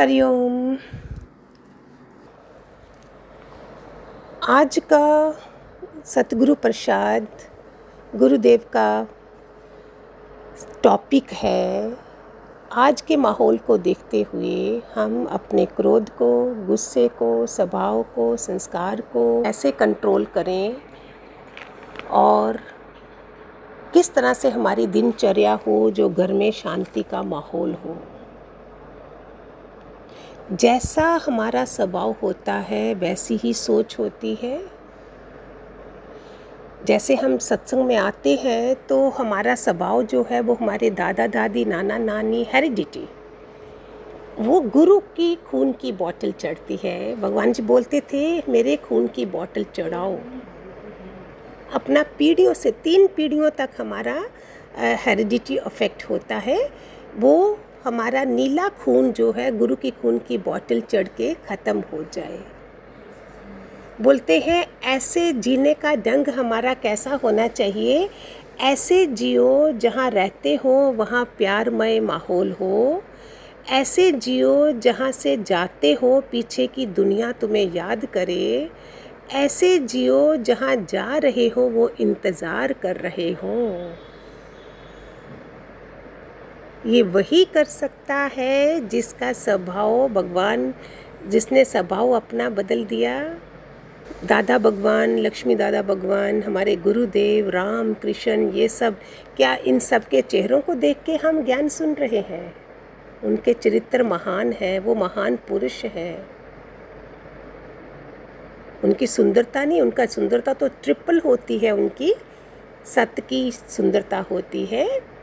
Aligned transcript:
हरिओम। 0.00 0.76
आज 4.48 4.78
का 4.92 5.30
सतगुरु 6.04 6.54
प्रसाद 6.54 7.26
गुरुदेव 8.16 8.60
का 8.72 9.06
टॉपिक 10.84 11.32
है, 11.32 11.96
आज 12.72 13.00
के 13.00 13.16
माहौल 13.16 13.58
को 13.58 13.76
देखते 13.78 14.22
हुए 14.22 14.82
हम 14.94 15.24
अपने 15.26 15.66
क्रोध 15.66 16.08
को, 16.08 16.30
गुस्से 16.66 17.06
को, 17.08 17.46
स्वभाव 17.46 18.02
को, 18.02 18.36
संस्कार 18.36 19.00
को 19.00 19.42
ऐसे 19.44 19.70
कंट्रोल 19.72 20.24
करें 20.24 20.76
और 22.10 22.58
किस 23.92 24.12
तरह 24.14 24.32
से 24.34 24.50
हमारी 24.50 24.86
दिनचर्या 24.86 25.54
हो 25.66 25.90
जो 25.90 26.08
घर 26.08 26.32
में 26.32 26.50
शांति 26.52 27.02
का 27.02 27.22
माहौल 27.22 27.74
हो। 27.74 27.96
जैसा 30.50 31.04
हमारा 31.24 31.64
स्वभाव 31.64 32.14
होता 32.22 32.52
है, 32.52 32.94
वैसी 32.94 33.36
ही 33.36 33.52
सोच 33.54 33.98
होती 33.98 34.34
है। 34.34 34.60
जैसे 36.86 37.14
हम 37.14 37.36
सत्संग 37.38 37.84
में 37.86 37.94
आते 37.96 38.34
हैं 38.36 38.74
तो 38.86 39.08
हमारा 39.10 39.54
स्वभाव 39.54 40.02
जो 40.02 40.26
है, 40.30 40.40
वो 40.40 40.54
हमारे 40.54 40.90
दादा, 40.90 41.26
दादी, 41.26 41.64
नाना, 41.64 41.98
नानी, 41.98 42.46
हेरिडिटी, 42.52 43.06
वो 44.38 44.60
गुरु 44.60 44.98
की 45.16 45.34
खून 45.46 45.72
की 45.72 45.92
बोतल 45.92 46.32
चढ़ती 46.32 46.78
है। 46.84 47.14
भगवान 47.20 47.52
जी 47.52 47.62
बोलते 47.62 48.00
थे, 48.12 48.42
मेरे 48.48 48.76
खून 48.78 49.06
की 49.06 49.26
बोतल 49.28 49.64
चढ़ाओ। 49.74 50.18
अपना 51.74 52.02
पीढ़ियों 52.18 52.54
से 52.54 52.70
तीन 52.84 53.06
पीढ़ियों 53.06 53.50
तक 53.50 53.70
हमारा 53.78 54.22
हेरिडिटी 54.78 55.56
अफेक्ट 55.56 56.08
होता 56.10 56.36
है। 56.38 56.58
वो 57.16 57.58
हमारा 57.84 58.24
नीला 58.24 58.68
खून 58.68 59.12
जो 59.12 59.32
है, 59.32 59.58
गुरु 59.58 59.76
की 59.76 59.90
खून 59.90 60.18
की 60.18 60.38
बोतल 60.38 60.80
चढ़ 60.80 61.08
के 61.08 61.34
ख़त्म 61.34 61.82
हो 61.92 62.04
जाए। 62.14 62.38
बोलते 64.00 64.38
हैं, 64.38 64.66
ऐसे 64.84 65.32
जीने 65.32 65.74
का 65.74 65.94
ढंग 65.94 66.28
हमारा 66.28 66.74
कैसा 66.74 67.14
होना 67.14 67.48
चाहिए? 67.48 68.10
ऐसे 68.60 69.06
जियो 69.06 69.72
जहाँ 69.72 70.10
रहते 70.10 70.54
हो, 70.54 70.72
वहाँ 70.72 71.24
प्यारमय 71.24 72.00
माहौल 72.00 72.52
हो। 72.52 73.02
ऐसे 73.70 74.12
जियो 74.12 74.72
जहाँ 74.72 75.12
से 75.12 75.36
जाते 75.36 75.92
हो, 75.92 76.20
पीछे 76.20 76.66
की 76.66 76.86
दुनिया 76.86 77.32
तुम्हें 77.32 77.72
याद 77.72 78.06
करे। 78.06 78.70
ऐसे 79.32 79.78
जियो 79.78 80.36
जहाँ 80.36 80.76
जा 80.76 81.16
रहे 81.16 81.48
हो, 81.48 81.62
वो 81.62 81.88
इंतज़ार 82.00 82.72
कर 82.72 82.96
रहे 82.96 83.30
हों। 83.32 83.92
ये 86.86 87.02
वही 87.02 87.44
कर 87.44 87.64
सकता 87.64 88.14
है 88.14 88.88
जिसका 88.88 89.32
स्वभाव 89.32 90.08
भगवान, 90.08 90.74
जिसने 91.26 91.64
स्वभाव 91.64 92.10
अपना 92.10 92.50
बदल 92.50 92.84
दिया। 92.84 93.38
दादा 94.24 94.58
भगवान, 94.58 95.18
लक्ष्मी 95.18 95.54
दादा 95.54 95.82
भगवान, 95.82 96.42
हमारे 96.42 96.76
गुरुदेव 96.76 97.50
राम 97.50 97.94
कृष्ण 97.94 98.52
ये 98.52 98.68
सब, 98.68 98.96
क्या 99.36 99.54
इन 99.54 99.78
सब 99.78 100.04
के 100.04 100.22
चेहरों 100.22 100.60
को 100.60 100.74
देख 100.74 100.96
के 101.06 101.16
हम 101.16 101.44
ज्ञान 101.44 101.68
सुन 101.68 101.94
रहे 101.94 102.18
हैं? 102.18 102.54
उनके 103.24 103.52
चरित्र 103.52 104.02
महान 104.02 104.52
है, 104.52 104.78
वो 104.78 104.94
महान 104.94 105.36
पुरुष 105.36 105.84
है। 105.84 106.26
उनकी 108.84 109.06
सुंदरता 109.06 109.64
नहीं, 109.64 109.80
उनका 109.80 110.06
सुंदरता 110.06 110.52
तो 110.52 110.68
ट्रिपल 110.68 111.20
होती 111.20 111.58
है, 111.58 111.70
उनकी 111.70 112.14
सत्य 112.84 113.22
की 113.22 113.52
सुंदरता 113.52 114.18
होती 114.18 114.64
है। 114.64 115.19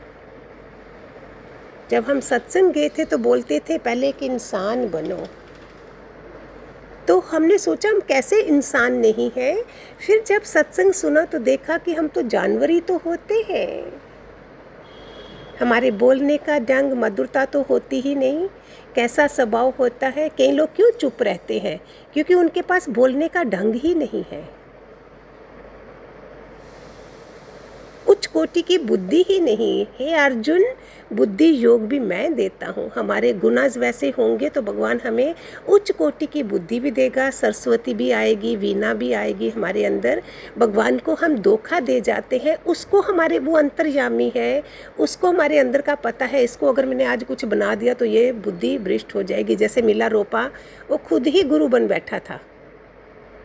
जब 1.90 2.04
हम 2.04 2.20
सत्संग 2.20 2.72
गए 2.72 2.88
थे 2.88 3.04
तो 3.04 3.18
बोलते 3.18 3.60
थे, 3.60 3.78
पहले 3.78 4.12
कि 4.12 4.26
इंसान 4.26 4.88
बनो। 4.88 5.26
तो 7.08 7.20
हमने 7.20 7.58
सोचा, 7.58 7.88
हम 7.88 8.00
कैसे 8.00 8.40
इंसान 8.40 8.92
नहीं 8.92 9.30
है? 9.36 9.62
फिर 10.06 10.24
जब 10.26 10.42
सत्संग 10.42 10.92
सुना 10.92 11.24
तो 11.24 11.38
देखा 11.38 11.78
कि 11.78 11.94
हम 11.94 12.08
तो 12.08 12.22
जानवर 12.22 12.70
ही 12.70 12.80
तो 12.80 12.96
होते 12.96 13.46
हैं। 13.50 14.02
हमारे 15.60 15.90
बोलने 15.90 16.36
का 16.36 16.58
ढंग, 16.58 16.92
मधुरता 16.92 17.44
तो 17.44 17.62
होती 17.62 18.00
ही 18.00 18.14
नहीं। 18.14 18.48
कैसा 18.94 19.26
स्वभाव 19.26 19.74
होता 19.78 20.08
है? 20.08 20.28
कई 20.28 20.52
लोग 20.52 20.74
क्यों 20.76 20.90
चुप 20.90 21.22
रहते 21.22 21.58
हैं? 21.58 21.80
क्योंकि 22.12 22.34
उनके 22.34 22.62
पास 22.62 22.88
बोलने 22.88 23.28
का 23.28 23.44
ढंग 23.44 23.74
ही 23.74 23.94
नहीं 23.94 24.24
है। 24.30 24.57
उच्च 28.18 28.26
कोटि 28.26 28.62
की 28.62 28.76
बुद्धि 28.78 29.22
ही 29.28 29.38
नहीं। 29.40 29.86
हे 29.98 30.12
अर्जुन, 30.12 30.64
बुद्धि 31.12 31.46
योग 31.64 31.82
भी 31.88 31.98
मैं 31.98 32.34
देता 32.34 32.66
हूँ। 32.66 32.90
हमारे 32.94 33.32
गुनाज 33.34 33.76
वैसे 33.78 34.08
होंगे 34.08 34.48
तो 34.48 34.62
भगवान 34.62 35.00
हमें 35.00 35.34
उच्च 35.68 35.90
कोटि 35.90 36.26
की 36.26 36.42
बुद्धि 36.42 36.80
भी 36.80 36.90
देगा, 36.90 37.28
सरस्वती 37.30 37.94
भी 37.94 38.10
आएगी, 38.10 38.56
वीणा 38.56 38.92
भी 38.94 39.12
आएगी 39.12 39.50
हमारे 39.50 39.84
अंदर। 39.84 40.22
भगवान 40.58 40.98
को 40.98 41.14
हम 41.14 41.38
धोखा 41.38 41.80
दे 41.80 42.00
जाते 42.00 42.38
हैं, 42.38 42.56
उसको 42.66 43.00
हमारे, 43.02 43.38
वो 43.38 43.56
अंतर्यामी 43.56 44.32
है, 44.36 44.62
उसको 44.98 45.28
हमारे 45.28 45.58
अंदर 45.58 45.80
का 45.80 45.94
पता 45.94 46.24
है, 46.24 46.42
इसको 46.44 46.72
अगर 46.72 46.86
मैंने 46.86 47.04
आज 47.04 47.24
कुछ 47.24 47.44
बना 47.44 47.74
दिया 47.74 47.94
तो 47.94 48.04
ये 48.04 48.30
बुद्धि 48.32 48.76
भ्रष्ट 48.78 49.14
हो 49.14 49.22
जाएगी। 49.22 49.56
जैसे 49.56 49.82
मिला 49.82 50.06
रोपा, 50.08 50.48
वो 50.90 50.96
खुद 51.06 51.26
ही 51.26 51.42
गुरु 51.44 51.68
बन 51.68 51.86
बैठा 51.86 52.18
था। 52.20 52.40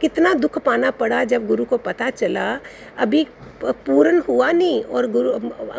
कितना 0.03 0.33
दुख 0.33 0.57
पाना 0.57 0.91
पड़ा 0.91 1.23
जब 1.23 1.47
गुरु 1.47 1.65
को 1.65 1.77
पता 1.77 2.09
चला। 2.09 2.59
अभी 2.97 3.27
पूर्ण 3.63 4.19
हुआ 4.19 4.51
नहीं 4.51 4.83
और 4.83 5.07
गुरु, 5.11 5.31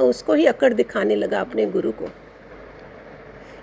उसको 0.02 0.34
ही 0.34 0.46
अकड़ 0.46 0.72
दिखाने 0.74 1.16
लगा 1.16 1.40
अपने 1.40 1.66
गुरु 1.66 1.92
को। 1.92 2.08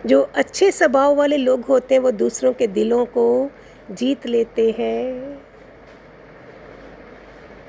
जो 0.05 0.22
अच्छे 0.35 0.72
स्वभाव 0.72 1.16
वाले 1.16 1.38
लोग 1.38 1.61
होते 1.61 1.95
हैं, 1.95 2.01
वो 2.01 2.11
दूसरों 2.11 2.53
के 2.53 2.67
दिलों 2.67 3.05
को 3.05 3.49
जीत 3.91 4.27
लेते 4.27 4.75
हैं। 4.79 5.41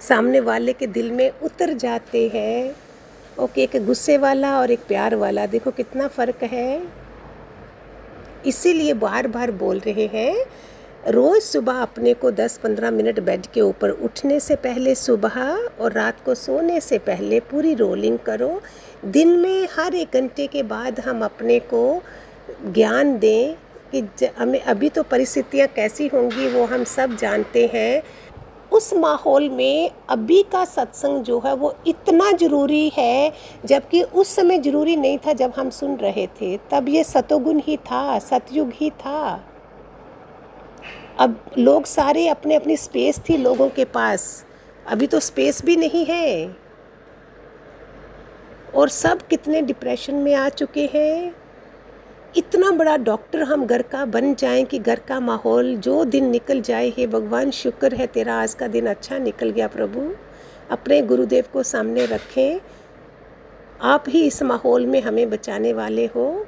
सामने 0.00 0.40
वाले 0.40 0.72
के 0.72 0.86
दिल 0.86 1.10
में 1.10 1.30
उतर 1.42 1.72
जाते 1.72 2.30
हैं। 2.34 2.76
ओके, 3.38 3.62
एक 3.62 3.86
गुस्से 3.86 4.18
वाला 4.18 4.58
और 4.60 4.70
एक 4.70 4.80
प्यार 4.80 5.14
वाला। 5.14 5.46
देखो 5.46 5.70
कितना 5.70 6.08
फ़र्क 6.08 6.42
है। 6.42 6.82
इसीलिए 8.46 8.92
बार 8.92 9.26
बार 9.26 9.50
बोल 9.50 9.78
रहे 9.78 10.06
हैं 10.06 10.44
रोज़ 11.08 11.44
सुबह 11.44 11.80
अपने 11.82 12.12
को 12.14 12.30
10-15 12.30 12.90
मिनट 12.90 13.18
बेड 13.20 13.46
के 13.46 13.60
ऊपर 13.60 13.90
उठने 13.90 14.40
से 14.40 14.56
पहले 14.56 14.94
सुबह 14.94 15.40
और 15.80 15.92
रात 15.92 16.20
को 16.24 16.34
सोने 16.34 16.80
से 16.80 16.98
पहले 16.98 17.40
पूरी 17.40 17.74
रोलिंग 17.74 18.18
करो। 18.18 18.60
दिन 19.04 19.28
में 19.28 19.68
हर 19.78 19.94
एक 19.94 20.12
घंटे 20.14 20.46
के 20.46 20.62
बाद 20.62 21.00
हम 21.00 21.24
अपने 21.24 21.58
को 21.58 22.02
ज्ञान 22.72 23.18
दें 23.18 23.54
कि 23.94 24.26
हमें 24.38 24.60
अभी 24.60 24.88
तो 24.88 25.02
परिस्थितियाँ 25.02 25.68
कैसी 25.68 26.06
होंगी, 26.06 26.48
वो 26.48 26.64
हम 26.64 26.84
सब 26.84 27.16
जानते 27.16 27.70
हैं। 27.74 28.02
उस 28.72 28.94
माहौल 28.94 29.48
में 29.48 29.90
अभी 30.08 30.42
का 30.42 30.64
सत्संग 30.64 31.22
जो 31.22 31.42
है, 31.46 31.54
वो 31.54 31.76
इतना 31.86 32.32
ज़रूरी 32.32 32.88
है, 32.88 33.32
जबकि 33.66 34.02
उस 34.02 34.36
समय 34.36 34.58
ज़रूरी 34.58 34.96
नहीं 34.96 35.18
था 35.18 35.32
जब 35.32 35.52
हम 35.56 35.70
सुन 35.70 35.96
रहे 35.96 36.26
थे। 36.26 36.56
तब 36.56 36.88
ये 36.88 37.04
सतोगुण 37.04 37.58
ही 37.58 37.76
था, 37.76 38.18
सतयुग 38.18 38.72
ही 38.74 38.90
था। 38.90 39.48
अब 41.18 41.44
लोग 41.58 41.84
सारे 41.84 42.28
अपने 42.28 42.54
अपनी 42.54 42.76
स्पेस 42.76 43.18
थी 43.18 43.36
लोगों 43.36 43.68
के 43.68 43.84
पास। 43.84 44.46
अभी 44.86 45.06
तो 45.06 45.20
स्पेस 45.20 45.64
भी 45.64 45.76
नहीं 45.76 46.04
है। 46.04 46.56
और 48.74 48.88
सब 48.88 49.22
कितने 49.22 49.62
डिप्रेशन 49.62 50.14
में 50.14 50.34
आ 50.34 50.48
चुके 50.48 50.90
हैं। 50.94 51.34
इतना 52.36 52.70
बड़ा 52.70 52.96
डॉक्टर 52.96 53.42
हम 53.42 53.66
घर 53.66 53.82
का 53.82 54.04
बन 54.04 54.34
जाएँ 54.34 54.64
कि 54.64 54.78
घर 54.78 54.98
का 54.98 55.20
माहौल 55.20 55.76
जो 55.76 56.04
दिन 56.04 56.26
निकल 56.26 56.60
जाए, 56.60 56.88
हे 56.88 57.06
भगवान, 57.06 57.50
शुक्र 57.50 57.94
है 57.94 58.06
तेरा, 58.06 58.42
आज 58.42 58.54
का 58.54 58.66
दिन 58.66 58.86
अच्छा 58.86 59.18
निकल 59.18 59.50
गया 59.50 59.68
प्रभु। 59.68 60.14
अपने 60.70 61.02
गुरुदेव 61.02 61.44
को 61.52 61.62
सामने 61.62 62.06
रखें। 62.06 62.60
आप 63.82 64.04
ही 64.08 64.26
इस 64.26 64.42
माहौल 64.42 64.86
में 64.86 65.02
हमें 65.02 65.30
बचाने 65.30 65.72
वाले 65.72 66.06
हो। 66.06 66.46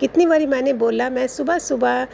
कितनी 0.00 0.26
बारी 0.26 0.46
मैंने 0.46 0.72
बोला, 0.72 1.08
मैं 1.10 1.26
सुबह 1.26 1.58
सुबह 1.58 2.06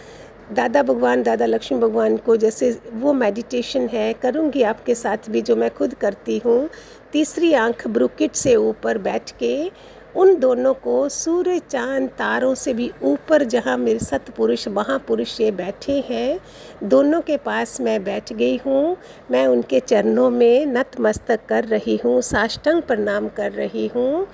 दादा 0.53 0.83
भगवान, 0.83 1.23
दादा 1.23 1.47
लक्ष्मी 1.47 1.79
भगवान 1.79 2.17
को 2.17 2.37
जैसे 2.37 2.71
वो 2.93 3.13
मेडिटेशन 3.13 3.89
है, 3.89 4.13
करूँगी 4.13 4.63
आपके 4.63 4.95
साथ 4.95 5.31
भी 5.31 5.43
जो 5.43 5.57
मैं 5.57 5.71
खुद 5.71 5.95
करती 5.95 6.39
हूँ, 6.39 6.69
तीसरी 7.13 7.53
आँख 7.55 7.87
ब्रुकिट 7.89 8.35
से 8.35 8.55
ऊपर 8.57 8.99
बैठ 8.99 9.31
के 9.39 9.71
उन 10.15 10.35
दोनों 10.39 10.73
को 10.75 11.09
सूर्य 11.09 11.59
चाँद 11.61 12.09
तारों 12.09 12.55
से 12.55 12.73
भी 12.75 12.91
ऊपर 13.03 13.45
जहाँ 13.45 13.77
मेरे 13.79 13.99
सतपुरुष, 13.99 14.67
महापुरुष 14.69 15.41
ये 15.41 15.51
बैठे 15.51 15.99
हैं, 16.09 16.39
दोनों 16.85 17.21
के 17.21 17.37
पास 17.37 17.81
मैं 17.81 18.03
बैठ 18.05 18.33
गई 18.33 18.57
हूँ। 18.57 18.97
मैं 19.31 19.47
उनके 19.47 19.81
चरणों 19.81 20.29
में 20.31 20.67
नतमस्तक 20.67 21.47
कर 21.49 21.65
रही 21.65 21.97
हूँ, 22.05 22.21
साष्टंग 22.23 22.83
प्रणाम 22.83 23.29
कर 23.29 23.53
रही 23.53 23.87
हूँ 23.87 24.27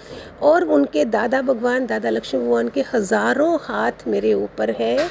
और 0.43 0.65
उनके 0.67 1.05
दादा 1.07 1.43
भगवान, 1.43 1.87
दादा 1.87 2.11
लक्ष्मी 2.11 2.41
भगवान 2.41 2.69
के 2.69 2.85
हज़ारों 2.93 3.59
हाथ 3.63 4.07
मेरे 4.09 4.33
ऊपर 4.35 4.71
है। 4.71 5.09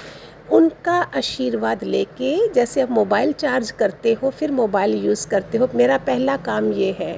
उनका 0.52 0.94
आशीर्वाद 1.16 1.84
लेके 1.84 2.48
जैसे 2.50 2.82
आप 2.82 2.92
मोबाइल 2.92 3.32
चार्ज 3.34 3.72
करते 3.72 4.14
हो, 4.14 4.30
फिर 4.30 4.52
मोबाइल 4.52 4.94
यूज़ 5.06 5.28
करते 5.28 5.58
हो, 5.58 5.68
मेरा 5.76 5.98
पहला 5.98 6.38
काम 6.38 6.72
ये 6.74 6.92
है। 7.00 7.16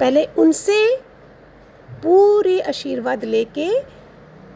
पहले 0.00 0.24
उनसे 0.38 0.76
पूरी 2.02 2.60
आशीर्वाद 2.60 3.24
लेके 3.24 4.00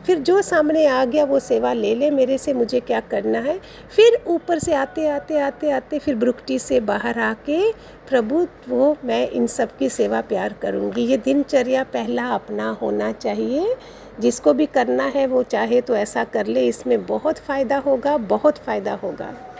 फिर 0.06 0.18
जो 0.18 0.42
सामने 0.42 0.86
आ 0.86 1.04
गया, 1.04 1.24
वो 1.24 1.40
सेवा 1.40 1.72
ले 1.72 1.94
ले, 1.94 2.10
मेरे 2.10 2.38
से 2.38 2.52
मुझे 2.52 2.80
क्या 2.80 3.00
करना 3.00 3.38
है? 3.38 3.60
फिर 3.96 4.24
ऊपर 4.26 4.58
से 4.58 4.74
आते 4.74 5.08
आते 5.08 5.38
आते 5.38 5.70
आते, 5.70 5.98
फिर 5.98 6.14
ब्रुकटी 6.14 6.58
से 6.58 6.80
बाहर 6.80 7.18
आके, 7.18 7.72
प्रभु, 8.08 8.46
वो 8.68 8.96
मैं 9.04 9.30
इन 9.30 9.46
सब 9.46 9.76
की 9.76 9.88
सेवा 9.88 10.20
प्यार 10.20 10.52
करूँगी। 10.52 11.02
ये 11.02 11.16
दिनचर्या 11.16 11.84
पहला 11.84 12.28
अपना 12.28 12.70
होना 12.70 13.12
चाहिए। 13.12 13.76
जिसको 14.20 14.52
भी 14.52 14.66
करना 14.66 15.04
है, 15.04 15.26
वो 15.26 15.42
चाहे 15.42 15.80
तो 15.80 15.96
ऐसा 15.96 16.24
कर 16.24 16.46
ले, 16.46 16.66
इसमें 16.66 17.06
बहुत 17.06 17.38
फ़ायदा 17.38 17.78
होगा, 17.78 18.16
बहुत 18.16 18.58
फ़ायदा 18.58 18.94
होगा। 18.94 19.53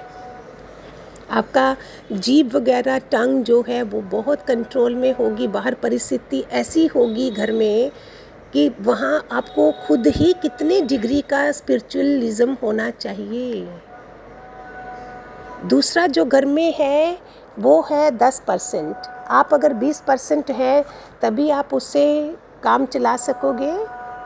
आपका 1.31 1.77
जीभ 2.13 2.55
वगैरह 2.57 2.99
टंग 2.99 3.45
जो 3.45 3.65
है 3.69 3.83
वो 3.83 4.01
बहुत 4.01 4.43
कंट्रोल 4.43 4.95
में 4.95 5.13
होगी 5.13 5.49
बाहर 5.49 5.75
परिस्थिति 5.75 6.45
ऐसी 6.53 6.87
होगी 6.87 7.31
घर 7.31 7.53
में 7.53 7.91
कि 8.53 8.69
वहाँ 8.81 9.27
आपको 9.33 9.71
खुद 9.87 10.07
ही 10.07 10.33
कितने 10.33 10.81
डिग्री 10.81 11.21
का 11.21 11.51
स्पिरिचुअलिज्म 11.53 12.57
होना 12.63 12.91
चाहिए। 12.91 13.67
दूसरा 15.67 16.07
जो 16.07 16.25
घर 16.25 16.47
में 16.47 16.75
है 16.75 17.19
वो 17.59 17.81
है 17.91 18.11
दस 18.11 18.43
परसेंट। 18.47 18.97
आप 19.29 19.55
अगर 19.55 19.73
बीस 19.73 20.01
परसेंट 20.01 20.51
है 20.51 20.85
तभी 21.23 21.51
आप 21.51 21.75
उससे 21.75 22.37
काम 22.63 22.87
चला 22.87 23.17
सकोगे। 23.17 23.73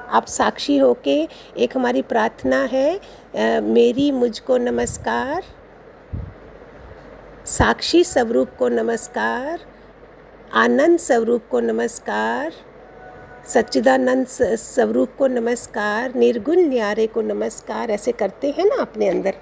आप 0.08 0.26
साक्षी 0.26 0.78
होके 0.78 1.28
एक 1.56 1.76
हमारी 1.76 2.02
प्रार्थना 2.02 2.62
है 2.62 2.96
आ, 2.96 3.60
मेरी 3.60 4.10
मुझको 4.12 4.56
नमस्कार। 4.56 5.42
साक्षी 7.48 8.02
स्वरूप 8.04 8.48
को 8.58 8.68
नमस्कार, 8.68 9.60
आनंद 10.54 10.98
स्वरूप 10.98 11.42
को 11.50 11.60
नमस्कार, 11.60 12.52
सच्चिदानंद 13.46 14.26
स्वरूप 14.26 15.14
को 15.18 15.26
नमस्कार, 15.26 16.14
निर्गुण 16.14 16.58
न्यारे 16.58 17.06
को 17.06 17.22
नमस्कार, 17.22 17.90
ऐसे 17.90 18.12
करते 18.12 18.50
हैं 18.50 18.64
ना 18.64 18.80
अपने 18.82 19.08
अंदर। 19.08 19.34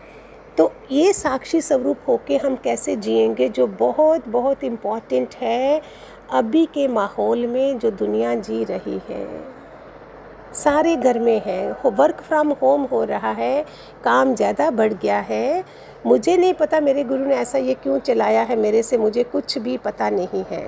तो 0.59 0.71
ये 0.91 1.13
साक्षी 1.13 1.61
स्वरूप 1.61 2.05
होके 2.09 2.37
हम 2.37 2.57
कैसे 2.57 2.97
जिएँगे 2.97 3.49
जो 3.49 3.67
बहुत 3.67 4.29
बहुत 4.29 4.65
इंपॉर्टेंट 4.65 5.35
है 5.35 5.83
अभी 6.31 6.65
के 6.67 6.89
माहौल 6.89 7.47
में 7.47 7.79
जो 7.79 7.91
दुनिया 7.91 8.35
जी 8.35 8.65
रही 8.65 9.01
है। 9.09 9.55
सारे 10.55 10.95
घर 10.97 11.19
में 11.19 11.41
है 11.47 11.73
वर्क 11.87 12.21
फ्रॉम 12.21 12.53
होम 12.53 12.83
हो 12.83 13.03
रहा 13.05 13.31
है, 13.31 13.65
काम 14.05 14.35
ज़्यादा 14.35 14.71
बढ़ 14.71 14.93
गया 14.93 15.19
है 15.21 15.65
मुझे 16.07 16.37
नहीं 16.37 16.55
पता 16.55 16.81
मेरे 16.81 17.03
गुरु 17.05 17.25
ने 17.25 17.35
ऐसा 17.35 17.59
ये 17.59 17.75
क्यों 17.75 17.99
चलाया 17.99 18.43
है, 18.43 18.57
मेरे 18.57 18.83
से 18.83 18.99
मुझे 18.99 19.23
कुछ 19.25 19.59
भी 19.59 19.77
पता 19.77 20.11
नहीं 20.11 20.45
है। 20.51 20.65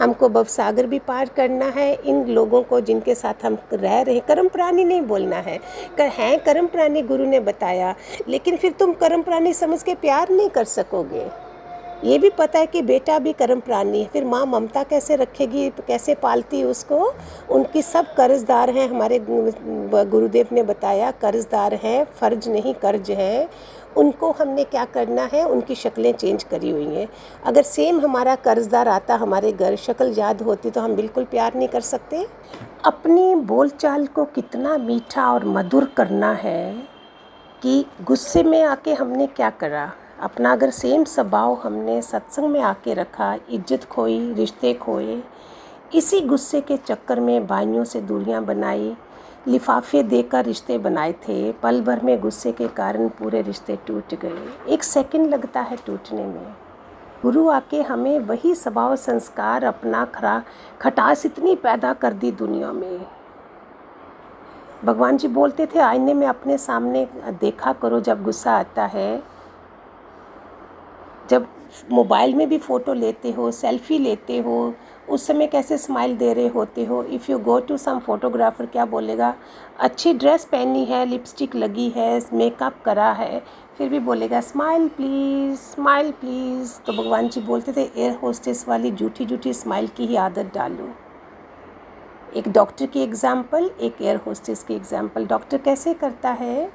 हमको 0.00 0.28
भव 0.28 0.44
सागर 0.44 0.86
भी 0.86 0.98
पार 0.98 1.28
करना 1.36 1.66
है, 1.66 1.92
इन 1.94 2.24
लोगों 2.28 2.62
को 2.62 2.80
जिनके 2.80 3.14
साथ 3.14 3.44
हम 3.44 3.58
रह 3.72 4.00
रहे 4.00 4.20
कर्म 4.20 4.48
प्राणी 4.48 4.84
नहीं 4.84 5.02
बोलना 5.02 5.36
है। 5.38 5.58
कर 5.98 6.08
हैं 6.08 6.38
कर्म 6.44 6.66
प्राणी, 6.66 7.02
गुरु 7.02 7.24
ने 7.26 7.40
बताया, 7.42 7.94
लेकिन 8.28 8.56
फिर 8.56 8.72
तुम 8.72 8.92
कर्म 8.94 9.22
प्राणी 9.22 9.52
समझ 9.52 9.82
के 9.82 9.94
प्यार 9.94 10.30
नहीं 10.30 10.48
कर 10.48 10.64
सकोगे। 10.66 11.26
ये 12.04 12.18
भी 12.18 12.28
पता 12.30 12.58
है 12.58 12.66
कि 12.66 12.80
बेटा 12.82 13.18
भी 13.18 13.32
कर्म 13.32 13.60
प्राणी 13.60 14.00
है, 14.00 14.08
फिर 14.12 14.24
माँ 14.24 14.44
ममता 14.46 14.82
कैसे 14.82 15.16
रखेगी, 15.16 15.68
कैसे 15.86 16.14
पालती 16.14 16.62
उसको? 16.64 17.12
उनकी 17.50 17.82
सब 17.82 18.12
कर्जदार 18.14 18.70
हैं, 18.70 18.88
हमारे 18.88 19.18
गुरुदेव 19.20 20.48
ने 20.52 20.62
बताया, 20.62 21.10
कर्जदार 21.22 21.74
हैं, 21.74 22.04
फ़र्ज़ 22.20 22.48
नहीं, 22.50 22.74
कर्ज 22.74 23.10
है। 23.10 23.48
उनको 23.96 24.30
हमने 24.30 24.64
क्या 24.64 24.84
करना 24.84 25.28
है? 25.32 25.44
उनकी 25.44 25.74
शक्लें 25.74 26.12
चेंज 26.12 26.42
करी 26.42 26.70
हुई 26.70 26.94
हैं। 26.94 27.08
अगर 27.46 27.62
सेम 27.62 28.00
हमारा 28.00 28.34
कर्जदार 28.36 28.88
आता 28.88 29.14
हमारे 29.16 29.52
घर, 29.52 29.76
शक्ल 29.76 30.12
याद 30.12 30.42
होती 30.42 30.70
तो 30.70 30.80
हम 30.80 30.94
बिल्कुल 30.96 31.24
प्यार 31.24 31.54
नहीं 31.54 31.68
कर 31.68 31.80
सकते। 31.82 32.26
अपनी 32.84 33.34
बोलचाल 33.34 34.06
को 34.06 34.24
कितना 34.24 34.76
मीठा 34.78 35.32
और 35.32 35.44
मधुर 35.46 35.84
करना 35.96 36.32
है 36.34 36.72
कि 37.62 37.84
गुस्से 38.04 38.42
में 38.42 38.62
आके 38.62 38.94
हमने 38.94 39.26
क्या 39.26 39.50
करा? 39.52 39.90
अपना 40.20 40.52
अगर 40.52 40.70
सेम 40.70 41.04
स्वभाव 41.04 41.54
हमने 41.54 42.00
सत्संग 42.02 42.48
में 42.48 42.60
आके 42.62 42.94
रखा, 42.94 43.34
इज़्ज़त 43.50 43.84
खोई, 43.84 44.32
रिश्ते 44.32 44.72
खोए, 44.74 45.22
इसी 45.94 46.20
गुस्से 46.20 46.60
के 46.60 46.76
चक्कर 46.76 47.20
में 47.20 47.46
भाइयों 47.46 47.84
से 47.84 48.00
दूरियाँ 48.00 48.44
बनाई 48.44 48.94
लिफाफे 49.48 50.02
देकर 50.02 50.44
रिश्ते 50.44 50.78
बनाए 50.78 51.12
थे। 51.12 51.52
पल 51.52 51.80
भर 51.82 52.00
में 52.00 52.20
गुस्से 52.20 52.52
के 52.52 52.68
कारण 52.68 53.08
पूरे 53.08 53.42
रिश्ते 53.42 53.78
टूट 53.86 54.14
गए। 54.14 54.48
एक 54.68 54.82
सेकंड 54.82 55.26
लगता 55.26 55.60
है 55.60 55.76
टूटने 55.76 56.26
में। 56.26 56.54
गुरु 57.22 57.48
आके 57.48 57.82
हमें 57.82 58.18
वही 58.18 58.54
स्वभाव 58.54 58.96
संस्कार 58.96 59.64
अपना 59.64 60.04
खरा, 60.04 60.42
खटास 60.80 61.26
इतनी 61.26 61.56
पैदा 61.56 61.92
कर 61.92 62.12
दी 62.12 62.30
दुनिया 62.32 62.72
में। 62.72 63.06
भगवान 64.84 65.16
जी 65.16 65.28
बोलते 65.28 65.66
थे, 65.66 65.78
आईने 65.78 66.14
में 66.14 66.26
अपने 66.26 66.58
सामने 66.58 67.08
देखा 67.40 67.72
करो 67.72 68.00
जब 68.00 68.22
गुस्सा 68.22 68.52
आता 68.52 68.86
है। 68.86 69.22
जब 71.30 71.46
मोबाइल 71.90 72.34
में 72.34 72.48
भी 72.48 72.58
फ़ोटो 72.58 72.92
लेते 72.92 73.30
हो, 73.30 73.50
सेल्फ़ी 73.50 73.98
लेते 73.98 74.38
हो 74.38 74.74
उस 75.08 75.26
समय 75.26 75.46
कैसे 75.46 75.76
स्माइल 75.78 76.16
दे 76.16 76.32
रहे 76.32 76.48
होते 76.48 76.84
हो? 76.84 77.02
If 77.04 77.30
you 77.30 77.38
go 77.38 77.58
to 77.60 77.76
some 77.76 77.98
photographer 77.98 78.66
क्या 78.66 78.84
बोलेगा? 78.86 79.34
अच्छी 79.78 80.12
ड्रेस 80.14 80.44
पहनी 80.44 80.84
है 80.84 81.04
लिपस्टिक 81.06 81.56
लगी 81.56 81.88
है 81.96 82.20
मेकअप 82.32 82.82
करा 82.84 83.10
है। 83.12 83.42
फिर 83.78 83.88
भी 83.88 83.98
बोलेगा 84.00 84.40
स्माइल 84.40 84.88
प्लीज़ 84.88 85.58
स्माइल 85.60 86.10
प्लीज़ 86.12 86.78
तो 86.86 86.92
भगवान 86.92 87.28
जी 87.28 87.40
बोलते 87.40 87.72
थे 87.72 87.90
एयर 87.96 88.18
होस्टेस 88.22 88.64
वाली 88.68 88.90
जूठी 88.92 89.24
जूठी 89.24 89.52
स्माइल 89.54 89.88
की 89.96 90.06
ही 90.06 90.16
आदत 90.16 90.50
डालो। 90.54 90.88
एक 92.36 92.48
डॉक्टर 92.48 92.86
की 92.86 93.02
एग्ज़ाम्पल 93.02 93.70
एक 93.80 94.00
एयर 94.02 94.16
होस्टेस 94.26 94.62
की 94.62 94.74
एग्ज़ाम्पल 94.74 95.26
डॉक्टर 95.26 95.58
कैसे 95.58 95.94
करता 95.94 96.30
है? 96.32 96.70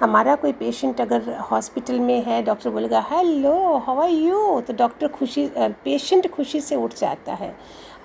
हमारा 0.00 0.34
कोई 0.34 0.52
पेशेंट 0.52 1.00
अगर 1.00 1.30
हॉस्पिटल 1.50 1.98
में 2.00 2.22
है 2.24 2.42
डॉक्टर 2.42 2.70
बोलेगा 2.70 3.00
हेलो 3.10 3.52
हाउ 3.76 4.00
आर 4.00 4.10
यू 4.10 4.60
तो 4.60 4.72
डॉक्टर 4.72 5.08
खुशी 5.08 5.48
पेशेंट 5.58 6.30
खुशी 6.30 6.60
से 6.60 6.76
उठ 6.76 6.94
जाता 6.94 7.34
है। 7.34 7.54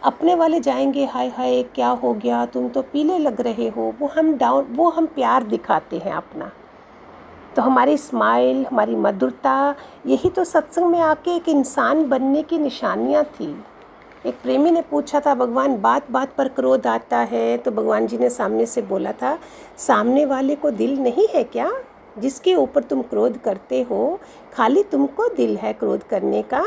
अपने 0.04 0.36
वाले 0.36 0.60
जाएँगे, 0.60 1.06
हाय 1.06 1.28
हाय, 1.28 1.62
क्या 1.76 1.90
हो 1.90 2.14
गया? 2.14 2.46
तुम 2.46 2.68
तो 2.70 2.82
पीले 2.82 3.18
लग 3.18 3.42
रहे 3.42 3.68
हो। 3.70 3.94
वो 4.00 4.08
हम 4.08 4.34
डाउन 4.38 4.66
वो 4.70 4.90
हम 4.90 5.06
प्यार 5.06 5.44
दिखाते 5.44 5.98
हैं 5.98 6.14
अपना। 6.14 6.52
तो 7.56 7.62
हमारी 7.62 7.98
स्माइल 7.98 8.66
हमारी 8.66 8.96
मधुरता, 8.96 9.76
यही 10.06 10.30
तो 10.30 10.44
सत्संग 10.44 10.86
में 10.86 11.00
आके 11.00 11.36
एक 11.36 11.50
इंसान 11.50 12.06
बनने 12.10 12.44
की 12.44 12.58
निशानियाँ 12.58 13.24
थी। 13.24 13.54
एक 14.26 14.36
प्रेमी 14.44 14.72
ने 14.72 14.82
पूछा 14.82 15.20
था, 15.20 15.34
भगवान, 15.36 15.76
बात 15.82 16.12
बात 16.12 16.34
पर 16.36 16.48
क्रोध 16.48 16.86
आता 16.88 17.18
है? 17.18 17.58
तो 17.58 17.72
भगवान 17.72 18.06
जी 18.08 18.18
ने 18.18 18.30
सामने 18.30 18.66
से 18.66 18.82
बोला 18.82 19.12
था, 19.12 19.38
सामने 19.78 20.26
वाले 20.26 20.56
को 20.56 20.70
दिल 20.72 20.98
नहीं 21.00 21.28
है 21.28 21.44
क्या? 21.44 21.72
जिसके 22.20 22.54
ऊपर 22.56 22.84
तुम 22.84 23.02
क्रोध 23.02 23.38
करते 23.38 23.82
हो, 23.82 24.20
खाली 24.54 24.84
तुमको 24.84 25.28
दिल 25.28 25.56
है 25.58 25.74
क्रोध 25.74 26.04
करने 26.04 26.42
का। 26.44 26.64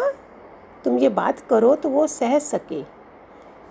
तुम 0.84 0.98
ये 0.98 1.08
बात 1.08 1.40
करो 1.40 1.74
तो 1.74 1.88
वो 1.88 2.06
सह 2.06 2.38
सके। 2.38 2.82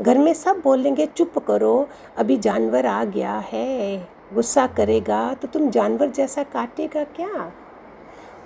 घर 0.02 0.18
में 0.18 0.34
सब 0.34 0.62
बोलेंगे, 0.64 1.06
चुप 1.06 1.38
करो, 1.40 1.88
अभी 2.18 2.38
जानवर 2.38 2.86
आ 2.86 3.04
गया 3.04 3.38
है, 3.52 4.08
गुस्सा 4.34 4.66
करेगा 4.68 5.34
तो 5.34 5.48
तुम 5.48 5.70
जानवर 5.70 6.10
जैसा 6.10 6.44
काटेगा 6.44 7.04
क्या? 7.04 7.52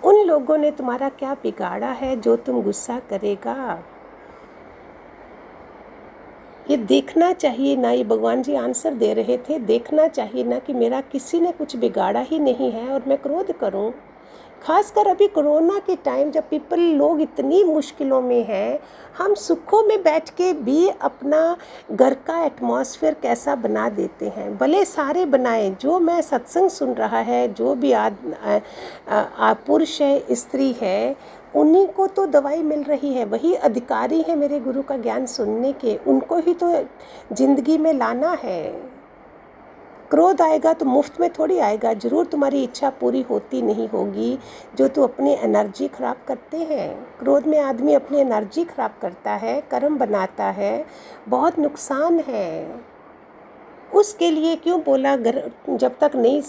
उन 0.03 0.15
लोगों 0.25 0.57
ने 0.57 0.71
तुम्हारा 0.71 1.09
क्या 1.09 1.33
बिगाड़ा 1.33 1.91
है 1.91 2.15
जो 2.15 2.35
तुम 2.35 2.61
गुस्सा 2.61 2.99
करेगा? 3.09 3.79
ये 6.69 6.77
देखना 6.77 7.31
चाहिए 7.33 7.75
ना, 7.75 7.91
ये 7.91 8.03
भगवान 8.03 8.41
जी 8.43 8.55
आंसर 8.55 8.93
दे 8.93 9.13
रहे 9.13 9.37
थे। 9.39 9.57
देखना 9.59 10.07
चाहिए 10.07 10.43
ना 10.43 10.59
कि 10.59 10.73
मेरा 10.73 11.01
किसी 11.01 11.39
ने 11.41 11.51
कुछ 11.51 11.75
बिगाड़ा 11.75 12.19
ही 12.21 12.39
नहीं 12.39 12.71
है 12.71 12.87
और 12.89 13.03
मैं 13.07 13.17
क्रोध 13.17 13.51
करूँ। 13.59 13.91
खासकर 14.63 15.07
अभी 15.07 15.27
कोरोना 15.27 15.77
के 15.79 15.95
टाइम 15.95 16.31
जब 16.31 16.47
पीपल 16.49 16.79
लोग 16.79 17.21
इतनी 17.21 17.63
मुश्किलों 17.63 18.21
में 18.21 18.43
हैं, 18.45 18.79
हम 19.17 19.33
सुखों 19.35 19.81
में 19.83 20.01
बैठ 20.03 20.29
के 20.29 20.51
भी 20.53 20.87
अपना 20.89 21.57
घर 21.91 22.13
का 22.27 22.43
एटमॉस्फेयर 22.45 23.13
कैसा 23.13 23.55
बना 23.55 23.87
देते 23.89 24.27
हैं। 24.27 24.57
भले 24.57 24.83
सारे 24.85 25.25
बनाए, 25.25 25.69
जो 25.71 25.99
मैं 25.99 26.21
सत्संग 26.21 26.69
सुन 26.69 26.93
रहा 26.93 27.19
है, 27.21 27.47
जो 27.53 27.75
भी 27.75 27.91
आद 27.93 28.17
पुरुष 29.67 30.01
है, 30.01 30.23
स्त्री 30.31 30.71
है 30.81 31.15
उन्हीं 31.53 31.87
को 31.87 32.05
तो 32.07 32.25
दवाई 32.27 32.61
मिल 32.63 32.83
रही 32.83 33.13
है, 33.13 33.25
वही 33.25 33.53
अधिकारी 33.55 34.21
है 34.21 34.35
मेरे 34.35 34.59
गुरु 34.59 34.81
का 34.81 34.97
ज्ञान 34.97 35.25
सुनने 35.27 35.71
के, 35.73 35.95
उनको 35.97 36.37
ही 36.37 36.53
तो 36.53 36.71
ज़िंदगी 37.33 37.77
में 37.77 37.93
लाना 37.93 38.31
है। 38.43 38.63
क्रोध 40.11 40.41
आएगा 40.41 40.73
तो 40.73 40.85
मुफ़्त 40.85 41.19
में 41.21 41.29
थोड़ी 41.29 41.57
आएगा, 41.59 41.93
ज़रूर 41.93 42.25
तुम्हारी 42.25 42.63
इच्छा 42.63 42.89
पूरी 42.91 43.21
होती 43.21 43.61
नहीं 43.61 43.87
होगी, 43.89 44.37
जो 44.77 44.87
तू 44.87 45.03
अपनी 45.03 45.33
एनर्जी 45.33 45.87
ख़राब 45.87 46.21
करते 46.27 46.57
हैं। 46.59 47.17
क्रोध 47.19 47.47
में 47.47 47.59
आदमी 47.59 47.93
अपनी 47.93 48.19
एनर्जी 48.19 48.63
ख़राब 48.65 48.93
करता 49.01 49.31
है, 49.33 49.59
कर्म 49.71 49.97
बनाता 49.97 50.45
है, 50.51 50.85
बहुत 51.27 51.59
नुकसान 51.59 52.19
है। 52.27 52.81
उसके 53.93 54.29
लिए 54.31 54.55
क्यों 54.55 54.79
बोला 54.81 55.15
जब 55.15 55.97
तक 55.99 56.11
नहीं 56.15 56.41